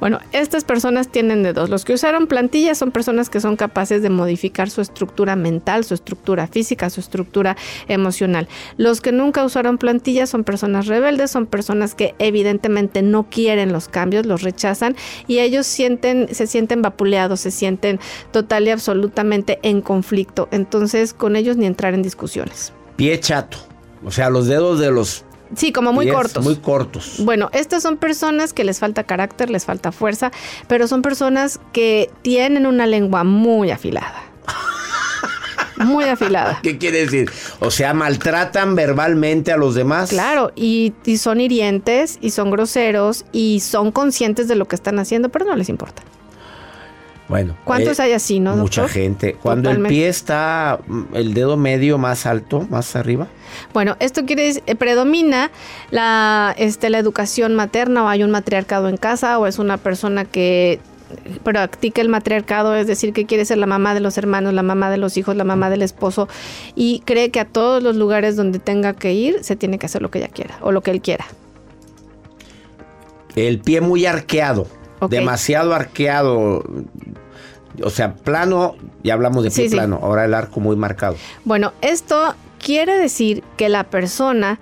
[0.00, 1.68] Bueno, estas personas tienen de dos.
[1.68, 5.94] Los que usaron plantillas son personas que son capaces de modificar su estructura mental, su
[5.94, 8.48] estructura física, su estructura emocional.
[8.78, 13.88] Los que nunca usaron plantillas son personas rebeldes, son personas que evidentemente no quieren los
[13.88, 18.00] cambios, los rechazan y ellos sienten, se sienten vapuleados, se sienten
[18.32, 20.48] total y absolutamente en conflicto.
[20.50, 22.72] Entonces, con ellos ni entrar en discusiones.
[22.96, 23.58] Pie chato.
[24.04, 25.24] O sea, los dedos de los.
[25.56, 26.44] Sí, como muy cortos.
[26.44, 27.16] Muy cortos.
[27.18, 30.30] Bueno, estas son personas que les falta carácter, les falta fuerza,
[30.68, 34.22] pero son personas que tienen una lengua muy afilada.
[35.76, 36.60] Muy afilada.
[36.62, 37.30] ¿Qué quiere decir?
[37.58, 40.10] O sea, maltratan verbalmente a los demás.
[40.10, 44.98] Claro, y, y son hirientes y son groseros y son conscientes de lo que están
[44.98, 46.02] haciendo, pero no les importa.
[47.30, 47.56] Bueno.
[47.64, 49.02] ¿Cuántos hay así, no, Mucha doctor?
[49.02, 49.36] gente.
[49.40, 53.28] Cuando el pie está mm, el dedo medio más alto, más arriba.
[53.72, 55.52] Bueno, esto quiere decir, eh, predomina
[55.92, 60.24] la, este, la educación materna o hay un matriarcado en casa o es una persona
[60.24, 60.80] que
[61.44, 64.90] practica el matriarcado, es decir, que quiere ser la mamá de los hermanos, la mamá
[64.90, 66.28] de los hijos, la mamá del esposo
[66.74, 70.02] y cree que a todos los lugares donde tenga que ir se tiene que hacer
[70.02, 71.26] lo que ella quiera o lo que él quiera.
[73.36, 74.66] El pie muy arqueado.
[75.08, 76.62] Demasiado arqueado.
[77.82, 79.74] O sea, plano, ya hablamos de pie Sí, sí.
[79.76, 79.98] plano.
[80.02, 81.16] Ahora el arco muy marcado.
[81.44, 84.58] Bueno, esto quiere decir que la persona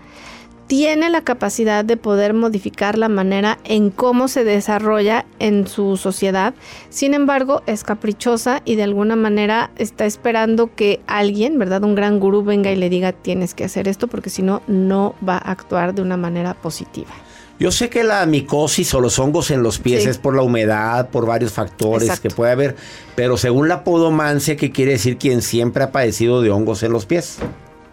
[0.68, 6.52] tiene la capacidad de poder modificar la manera en cómo se desarrolla en su sociedad.
[6.90, 11.82] Sin embargo, es caprichosa y de alguna manera está esperando que alguien, ¿verdad?
[11.84, 15.14] Un gran gurú venga y le diga tienes que hacer esto porque si no, no
[15.26, 17.10] va a actuar de una manera positiva.
[17.58, 20.08] Yo sé que la micosis o los hongos en los pies Sí.
[20.10, 22.28] es por la humedad, por varios factores Exacto.
[22.28, 22.76] que puede haber,
[23.16, 27.04] pero según la podomancia, ¿qué quiere decir quien siempre ha padecido de hongos en los
[27.06, 27.38] pies?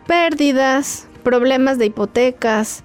[0.07, 2.83] pérdidas, problemas de hipotecas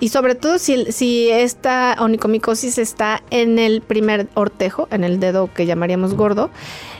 [0.00, 5.50] y sobre todo si, si esta onicomicosis está en el primer ortejo, en el dedo
[5.52, 6.50] que llamaríamos gordo,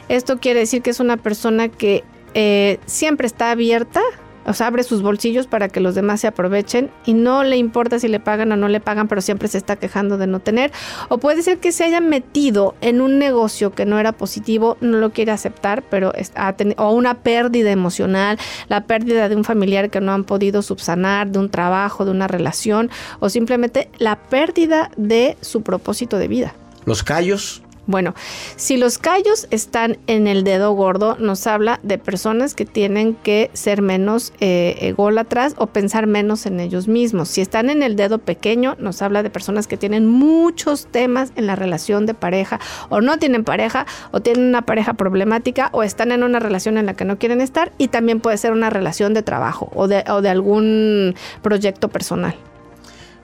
[0.09, 4.01] esto quiere decir que es una persona que eh, siempre está abierta.
[4.47, 7.99] O sea, abre sus bolsillos para que los demás se aprovechen y no le importa
[7.99, 10.73] si le pagan o no le pagan, pero siempre se está quejando de no tener.
[11.09, 14.99] O puede ser que se haya metido en un negocio que no era positivo, no
[14.99, 19.45] lo quiere aceptar, pero es- ha teni- o una pérdida emocional, la pérdida de un
[19.45, 24.17] familiar que no han podido subsanar, de un trabajo, de una relación, o simplemente la
[24.17, 26.55] pérdida de su propósito de vida.
[26.85, 28.15] Los callos, Bueno,
[28.55, 33.51] si los callos están en el dedo gordo, nos habla de personas que tienen que
[33.55, 37.29] ser menos eh, ególatras o pensar menos en ellos mismos.
[37.29, 41.49] Si están en el dedo pequeño, nos habla de personas que tienen muchos temas en
[41.49, 46.13] la relación de pareja o no tienen pareja o tienen una pareja problemática o están
[46.13, 49.13] en una relación en la que no quieren estar y también puede ser una relación
[49.13, 52.37] de trabajo o de, o de algún proyecto personal.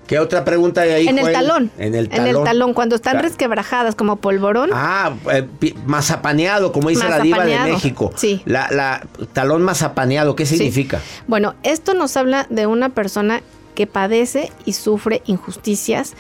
[0.09, 1.07] ¿Qué otra pregunta hay ahí?
[1.09, 1.71] En el talón.
[1.79, 2.27] En el En talón.
[2.37, 4.71] el talón, cuando están resquebrajadas como polvorón.
[4.73, 5.47] Ah, eh,
[5.87, 8.13] mazapaneado, como dice la diva de México.
[8.17, 8.43] sí.
[8.45, 11.01] La, la- talón mazapaneado, ¿qué significa?
[11.29, 13.43] Bueno, esto nos habla de una persona
[13.77, 16.15] que padece y sufre injusticias,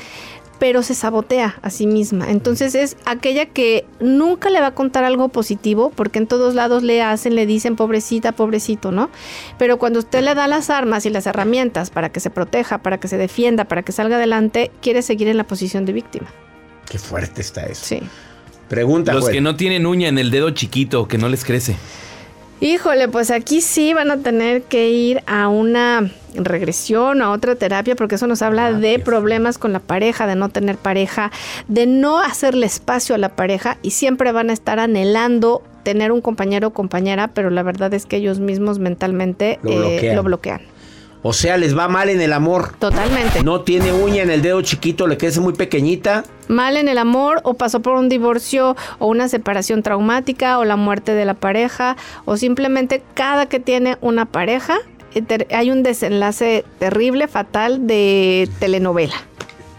[0.59, 2.31] pero se sabotea a sí misma.
[2.31, 6.83] Entonces es aquella que nunca le va a contar algo positivo, porque en todos lados
[6.83, 9.11] le hacen, le dicen pobrecita, pobrecito, ¿no?
[9.59, 12.99] Pero cuando usted le da las armas y las herramientas para que se proteja, para
[12.99, 16.29] que se defienda, para que salga adelante, quiere seguir en la posición de víctima.
[16.88, 17.85] Qué fuerte está eso.
[17.85, 18.01] Sí.
[18.68, 19.35] Pregunta, Los Joel.
[19.37, 21.77] que no tienen uña en el dedo chiquito, que no les crece.
[22.61, 27.94] Híjole, pues aquí sí van a tener que ir a una regresión, a otra terapia,
[27.94, 31.31] porque eso nos habla de problemas con la pareja, de no tener pareja,
[31.68, 36.21] de no hacerle espacio a la pareja y siempre van a estar anhelando tener un
[36.21, 40.16] compañero o compañera, pero la verdad es que ellos mismos mentalmente Lo eh, bloquean.
[40.16, 40.61] lo bloquean.
[41.22, 42.74] O sea, les va mal en el amor.
[42.78, 43.42] Totalmente.
[43.42, 46.24] No tiene uña en el dedo chiquito, le crece muy pequeñita.
[46.48, 50.76] Mal en el amor o pasó por un divorcio o una separación traumática o la
[50.76, 54.78] muerte de la pareja o simplemente cada que tiene una pareja
[55.14, 59.14] eh, hay un desenlace terrible, fatal de telenovela.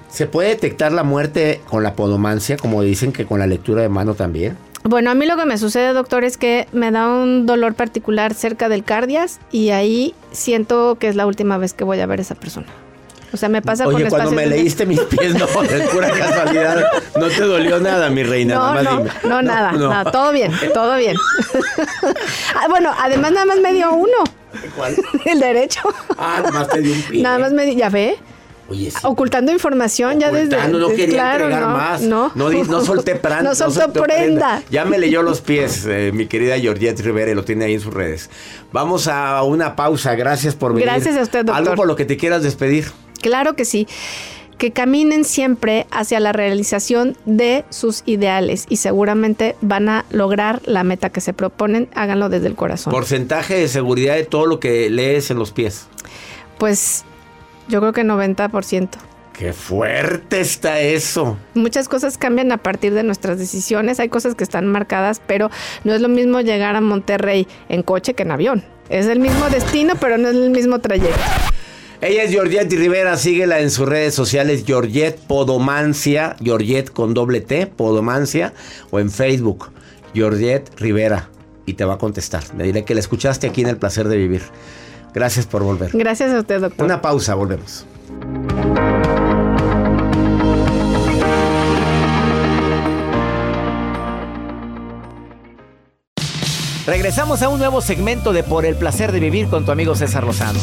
[0.10, 3.90] ¿Se puede detectar la muerte con la podomancia, como dicen que con la lectura de
[3.90, 4.58] mano también?
[4.90, 8.34] Bueno, a mí lo que me sucede, doctor, es que me da un dolor particular
[8.34, 12.18] cerca del cardias y ahí siento que es la última vez que voy a ver
[12.18, 12.66] a esa persona.
[13.32, 16.10] O sea, me pasa Oye, con cuando me de- leíste mis pies, no, es pura
[16.18, 16.84] casualidad.
[17.20, 18.56] No te dolió nada, mi reina.
[18.56, 19.12] No, nada más no, dime.
[19.26, 19.90] no, nada, no.
[19.90, 21.16] nada, todo bien, todo bien.
[22.56, 24.18] Ah, bueno, además nada más me dio uno,
[24.76, 24.96] ¿Cuál?
[25.26, 25.82] el derecho.
[26.18, 27.22] Ah, nomás te dio un pie.
[27.22, 28.18] Nada más me di, ya ve,
[28.70, 28.98] Oye, sí.
[29.04, 30.68] ocultando información ya desde...
[30.68, 32.02] No quería claro, entregar no, más.
[32.02, 34.62] No, No, no solté pran- No soltó prenda.
[34.70, 37.94] Ya me leyó los pies, eh, mi querida Georgette Rivera, lo tiene ahí en sus
[37.94, 38.30] redes.
[38.72, 40.16] Vamos a una pausa.
[40.16, 40.86] Gracias por venir.
[40.86, 41.56] Gracias a usted, doctor.
[41.56, 42.86] Algo por lo que te quieras despedir.
[43.22, 43.88] Claro que sí.
[44.58, 50.84] Que caminen siempre hacia la realización de sus ideales y seguramente van a lograr la
[50.84, 51.88] meta que se proponen.
[51.96, 52.92] Háganlo desde el corazón.
[52.92, 55.88] Porcentaje de seguridad de todo lo que lees en los pies.
[56.58, 57.06] Pues
[57.70, 58.90] yo creo que 90%.
[59.40, 61.38] Qué fuerte está eso.
[61.54, 64.02] Muchas cosas cambian a partir de nuestras decisiones.
[64.02, 65.50] Hay cosas que están marcadas, pero
[65.86, 68.66] no es lo mismo llegar a Monterrey en coche que en avión.
[68.90, 71.22] Es el mismo destino, pero no es el mismo trayecto.
[72.02, 77.68] Ella es Georgette Rivera, síguela en sus redes sociales, Georgette Podomancia, Georgette con doble T,
[77.68, 78.54] Podomancia,
[78.90, 79.70] o en Facebook,
[80.14, 81.30] Georgette Rivera,
[81.66, 82.44] y te va a contestar.
[82.56, 84.42] Me diré que la escuchaste aquí en El Placer de Vivir.
[85.14, 85.92] Gracias por volver.
[85.94, 86.86] Gracias a usted, doctor.
[86.86, 87.86] Una pausa, volvemos.
[96.86, 100.24] Regresamos a un nuevo segmento de Por el Placer de Vivir con tu amigo César
[100.24, 100.60] Lozano.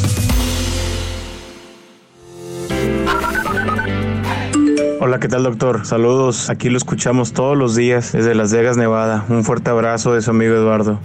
[5.06, 5.86] Hola, ¿qué tal doctor?
[5.86, 9.24] Saludos, aquí lo escuchamos todos los días desde Las Vegas, Nevada.
[9.28, 10.98] Un fuerte abrazo de su amigo Eduardo.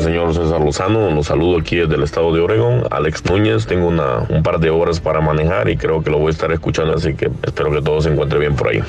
[0.00, 2.84] Señor César Lozano, los saludo aquí desde el estado de Oregón.
[2.90, 6.28] Alex Núñez, tengo una, un par de horas para manejar y creo que lo voy
[6.28, 8.82] a estar escuchando, así que espero que todo se encuentre bien por ahí.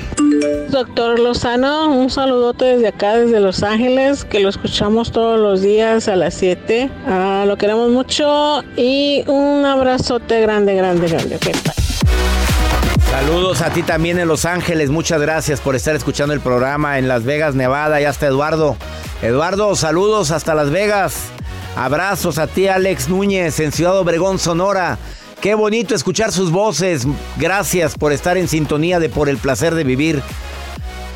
[0.70, 6.07] Doctor Lozano, un saludote desde acá, desde Los Ángeles, que lo escuchamos todos los días
[6.07, 6.89] a las 7.
[7.05, 11.36] Ah, lo queremos mucho y un abrazote grande, grande, grande.
[11.36, 11.82] Ok, bye.
[13.14, 14.89] Saludos a ti también en Los Ángeles.
[14.89, 18.01] Muchas gracias por estar escuchando el programa en Las Vegas, Nevada.
[18.01, 18.76] Ya está Eduardo.
[19.22, 21.18] Eduardo, saludos hasta Las Vegas.
[21.76, 24.97] Abrazos a ti, Alex Núñez, en Ciudad Obregón, Sonora.
[25.41, 27.05] Qué bonito escuchar sus voces.
[27.38, 30.20] Gracias por estar en sintonía de Por el Placer de Vivir.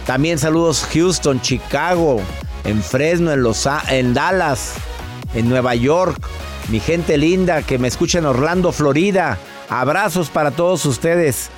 [0.06, 2.22] También saludos Houston, Chicago,
[2.64, 4.76] en Fresno, en, Los en Dallas,
[5.34, 6.22] en Nueva York.
[6.70, 9.40] Mi gente linda que me escucha en Orlando, Florida.
[9.68, 11.50] Abrazos para todos ustedes.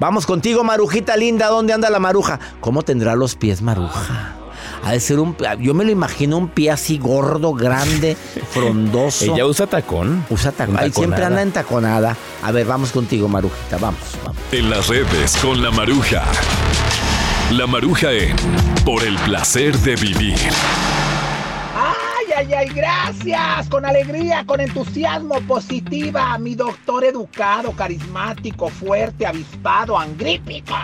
[0.00, 1.48] Vamos contigo, Marujita linda.
[1.48, 2.40] ¿Dónde anda la maruja?
[2.60, 4.34] ¿Cómo tendrá los pies, Maruja?
[4.82, 5.36] Ha de ser un.
[5.60, 8.16] Yo me lo imagino un pie así gordo, grande,
[8.50, 9.32] frondoso.
[9.32, 10.24] Ella usa tacón.
[10.28, 10.76] Usa tacón.
[10.78, 12.16] Ay, siempre anda en taconada.
[12.42, 13.78] A ver, vamos contigo, Marujita.
[13.78, 14.36] Vamos, vamos.
[14.52, 16.22] En las redes con la maruja.
[17.50, 18.34] La maruja en
[18.84, 20.36] Por el placer de vivir.
[22.36, 23.68] Ay, ay, gracias.
[23.68, 26.36] Con alegría, con entusiasmo, positiva.
[26.38, 30.74] Mi doctor educado, carismático, fuerte, avispado, angrípico.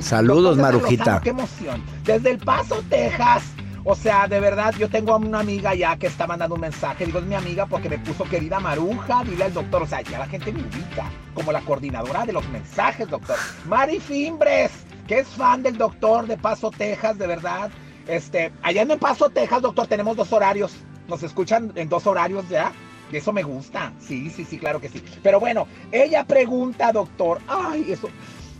[0.00, 1.20] Saludos, Marujita.
[1.22, 1.80] Qué emoción.
[2.02, 3.44] Desde El Paso, Texas.
[3.84, 7.06] O sea, de verdad, yo tengo a una amiga ya que está mandando un mensaje.
[7.06, 9.82] Digo, es mi amiga porque me puso querida Maruja, dile al doctor.
[9.82, 13.36] O sea, ya la gente me ubica como la coordinadora de los mensajes, doctor.
[13.66, 14.72] Mari Fimbres,
[15.06, 17.70] que es fan del doctor de Paso, Texas, de verdad.
[18.08, 20.72] Este, allá en El Paso, Texas, doctor, tenemos dos horarios.
[21.08, 22.72] Nos escuchan en dos horarios ya.
[23.12, 23.92] Y eso me gusta.
[24.00, 25.02] Sí, sí, sí, claro que sí.
[25.22, 28.08] Pero bueno, ella pregunta, doctor, ay, eso,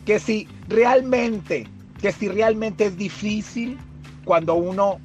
[0.05, 1.67] que si realmente,
[2.01, 3.77] que si realmente es difícil
[4.25, 5.01] cuando uno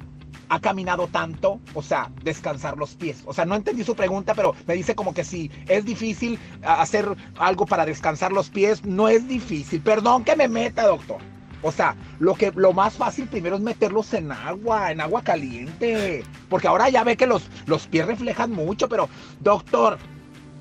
[0.48, 3.22] ha caminado tanto, o sea, descansar los pies.
[3.24, 7.08] O sea, no entendí su pregunta, pero me dice como que si es difícil hacer
[7.38, 9.80] algo para descansar los pies, no es difícil.
[9.80, 11.31] Perdón que me meta, doctor.
[11.62, 16.24] O sea, lo que lo más fácil primero es meterlos en agua, en agua caliente,
[16.48, 19.08] porque ahora ya ve que los los pies reflejan mucho, pero
[19.40, 19.98] doctor,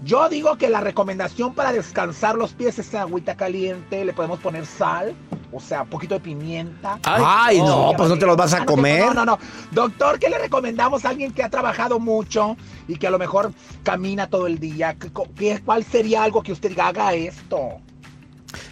[0.03, 4.65] yo digo que la recomendación para descansar los pies es agüita caliente, le podemos poner
[4.65, 5.13] sal,
[5.51, 6.97] o sea, un poquito de pimienta.
[7.03, 9.05] Ay, no, pues no te los vas a Ah, comer.
[9.07, 9.39] No, no, no.
[9.71, 13.53] Doctor, ¿qué le recomendamos a alguien que ha trabajado mucho y que a lo mejor
[13.83, 14.95] camina todo el día?
[14.95, 17.79] ¿Qué- qué- ¿Cuál sería algo que usted diga, haga esto?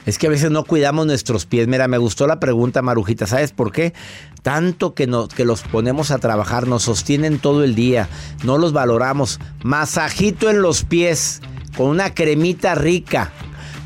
[0.10, 1.68] Es que a veces no cuidamos nuestros pies.
[1.68, 3.28] Mira, me gustó la pregunta, Marujita.
[3.28, 3.94] ¿Sabes por qué?
[4.42, 8.10] Tanto que, nos, que los ponemos a trabajar, nos sostienen todo el día,
[8.44, 9.40] no los valoramos.
[9.62, 11.42] Masajito en los pies,
[11.78, 13.32] con una cremita rica.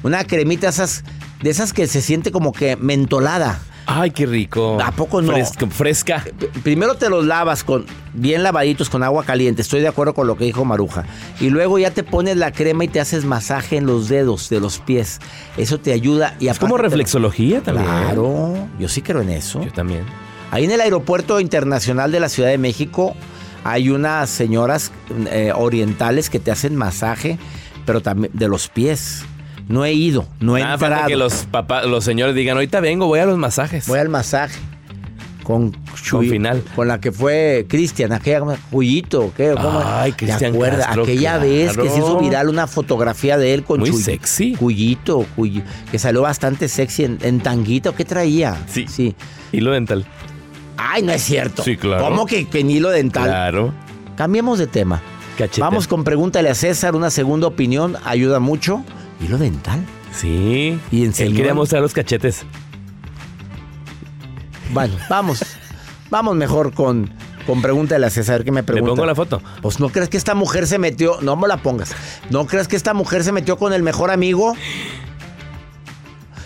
[0.03, 1.03] Una cremita esas,
[1.41, 3.59] de esas que se siente como que mentolada.
[3.86, 4.78] Ay, qué rico.
[4.82, 5.34] ¿A poco no?
[5.34, 5.68] Fresca.
[5.68, 6.26] fresca.
[6.64, 9.62] Primero te los lavas con bien lavaditos con agua caliente.
[9.62, 11.06] Estoy de acuerdo con lo que dijo Maruja.
[11.40, 14.60] Y luego ya te pones la crema y te haces masaje en los dedos de
[14.60, 15.20] los pies.
[15.58, 17.88] Eso te ayuda y Es como reflexología también.
[17.88, 19.64] Claro, yo sí creo en eso.
[19.64, 20.06] Yo también.
[20.52, 23.16] Ahí en el aeropuerto internacional de la Ciudad de México
[23.64, 24.92] hay unas señoras
[25.32, 27.38] eh, orientales que te hacen masaje,
[27.86, 29.26] pero también de los pies.
[29.68, 31.07] No he ido, no he Ah, falta entrado.
[31.07, 33.88] que los papás, los señores digan, ahorita vengo, voy a los masajes.
[33.88, 34.59] Voy al masaje.
[35.43, 36.64] Con Chuy- final.
[36.74, 38.39] Con la que fue Cristian, aquella
[38.72, 39.53] Cuyito, ¿qué?
[39.53, 39.82] ¿Cómo?
[39.84, 40.57] Ay, ¿Te Cristian?
[40.57, 44.55] Castro, Aquella vez que se hizo viral una fotografía de él con Muy Chuy- sexy.
[44.55, 47.93] Cuyito, Cuyi- que salió bastante sexy en, en tanguito.
[47.93, 48.57] ¿Qué traía?
[48.68, 48.86] Sí.
[48.88, 49.16] Sí.
[49.51, 50.05] Hilo dental.
[50.78, 51.61] Ay, no es cierto.
[51.64, 52.03] Sí, claro.
[52.05, 53.26] ¿Cómo que en hilo dental?
[53.26, 53.74] Claro.
[54.16, 55.01] Cambiemos de tema.
[55.38, 55.59] Cachete.
[55.61, 58.82] Vamos con pregúntale a César, una segunda opinión, ayuda mucho.
[59.24, 59.80] Hilo dental.
[60.11, 60.78] Sí.
[60.91, 61.36] Y Él enseñó.
[61.36, 62.45] quería mostrar los cachetes.
[64.74, 65.43] Bueno, vamos.
[66.09, 67.09] vamos mejor con,
[67.45, 68.91] con pregúntale a César, a ver qué me Le pregunta.
[68.95, 69.41] pongo la foto.
[69.61, 71.91] Pues no crees que esta mujer se metió, no me la pongas.
[72.30, 74.55] ¿No crees que esta mujer se metió con el mejor amigo?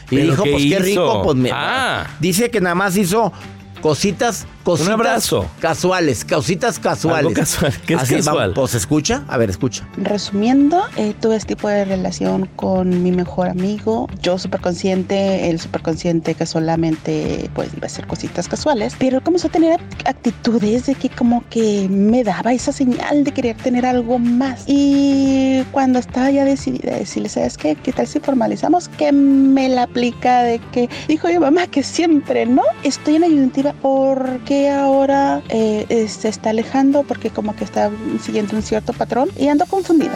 [0.09, 0.79] Y ¿Pero dijo, pues qué hizo?
[0.79, 2.07] rico, pues me- Ah.
[2.19, 3.33] dice que nada más hizo
[3.81, 5.45] cositas, cositas abrazo.
[5.59, 7.19] casuales, cositas casuales.
[7.27, 7.73] Algo casual.
[7.85, 8.51] ¿Qué es Así, casual?
[8.51, 9.87] va- Pues escucha, a ver, escucha.
[9.97, 14.07] Resumiendo, eh, tuve este tipo de relación con mi mejor amigo.
[14.21, 18.95] Yo súper consciente, él súper consciente que solamente pues iba a hacer cositas casuales.
[18.99, 23.31] Pero él comenzó a tener actitudes de que como que me daba esa señal de
[23.31, 24.63] querer tener algo más.
[24.67, 27.75] Y cuando estaba ya decidida a decirle, ¿sabes qué?
[27.75, 28.89] ¿Qué tal si formalizamos?
[28.89, 32.63] Que me la aplica de que dijo mi mamá que siempre, ¿no?
[32.83, 33.23] Estoy en
[33.67, 37.91] ayudantiva porque ahora eh, se está alejando porque como que está
[38.21, 40.13] siguiendo un cierto patrón y ando confundida.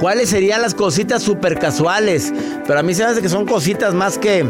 [0.00, 2.32] ¿Cuáles serían las cositas súper casuales?
[2.66, 4.44] Pero a mí se me hace que son cositas más que.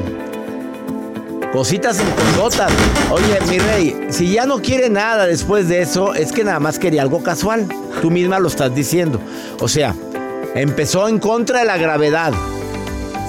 [1.52, 2.72] Cositas en cosotas.
[3.12, 6.78] Oye, mi rey, si ya no quiere nada después de eso, es que nada más
[6.78, 7.68] quería algo casual.
[8.02, 9.20] Tú misma lo estás diciendo.
[9.60, 9.94] O sea,
[10.56, 12.32] empezó en contra de la gravedad.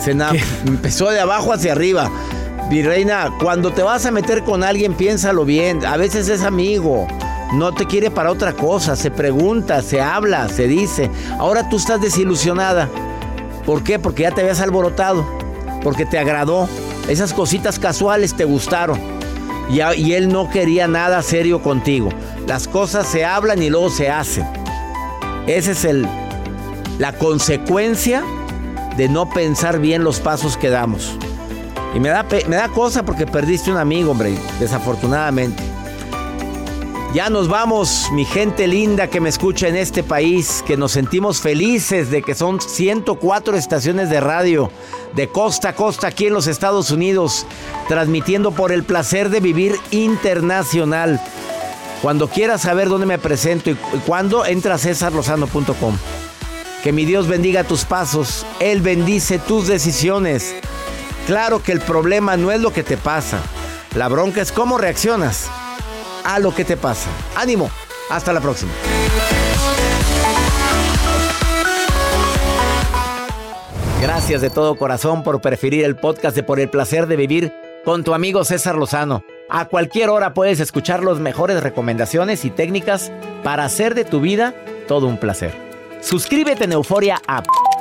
[0.03, 0.11] Se
[0.65, 2.09] empezó de abajo hacia arriba.
[2.69, 5.85] Mi reina, cuando te vas a meter con alguien, piénsalo bien.
[5.85, 7.07] A veces es amigo.
[7.53, 8.95] No te quiere para otra cosa.
[8.95, 11.11] Se pregunta, se habla, se dice.
[11.37, 12.89] Ahora tú estás desilusionada.
[13.65, 13.99] ¿Por qué?
[13.99, 15.25] Porque ya te habías alborotado.
[15.83, 16.67] Porque te agradó.
[17.07, 18.99] Esas cositas casuales te gustaron.
[19.69, 22.09] Y, y él no quería nada serio contigo.
[22.47, 24.45] Las cosas se hablan y luego se hacen.
[25.45, 26.07] Esa es el,
[26.97, 28.23] la consecuencia
[28.97, 31.15] de no pensar bien los pasos que damos.
[31.95, 35.63] Y me da, me da cosa porque perdiste un amigo, hombre, desafortunadamente.
[37.13, 41.39] Ya nos vamos, mi gente linda que me escucha en este país, que nos sentimos
[41.39, 44.69] felices de que son 104 estaciones de radio
[45.15, 47.45] de costa a costa aquí en los Estados Unidos,
[47.87, 51.21] transmitiendo por el placer de vivir internacional.
[52.01, 55.95] Cuando quieras saber dónde me presento y, y cuándo, entra a cesarlozano.com.
[56.83, 60.53] Que mi Dios bendiga tus pasos, Él bendice tus decisiones.
[61.25, 63.39] Claro que el problema no es lo que te pasa,
[63.95, 65.49] la bronca es cómo reaccionas
[66.23, 67.09] a lo que te pasa.
[67.35, 67.71] Ánimo,
[68.11, 68.71] hasta la próxima.
[74.01, 77.53] Gracias de todo corazón por preferir el podcast de Por el placer de vivir
[77.83, 79.23] con tu amigo César Lozano.
[79.49, 83.11] A cualquier hora puedes escuchar las mejores recomendaciones y técnicas
[83.43, 84.53] para hacer de tu vida
[84.87, 85.53] todo un placer.
[86.01, 87.47] Suscríbete en Euforia App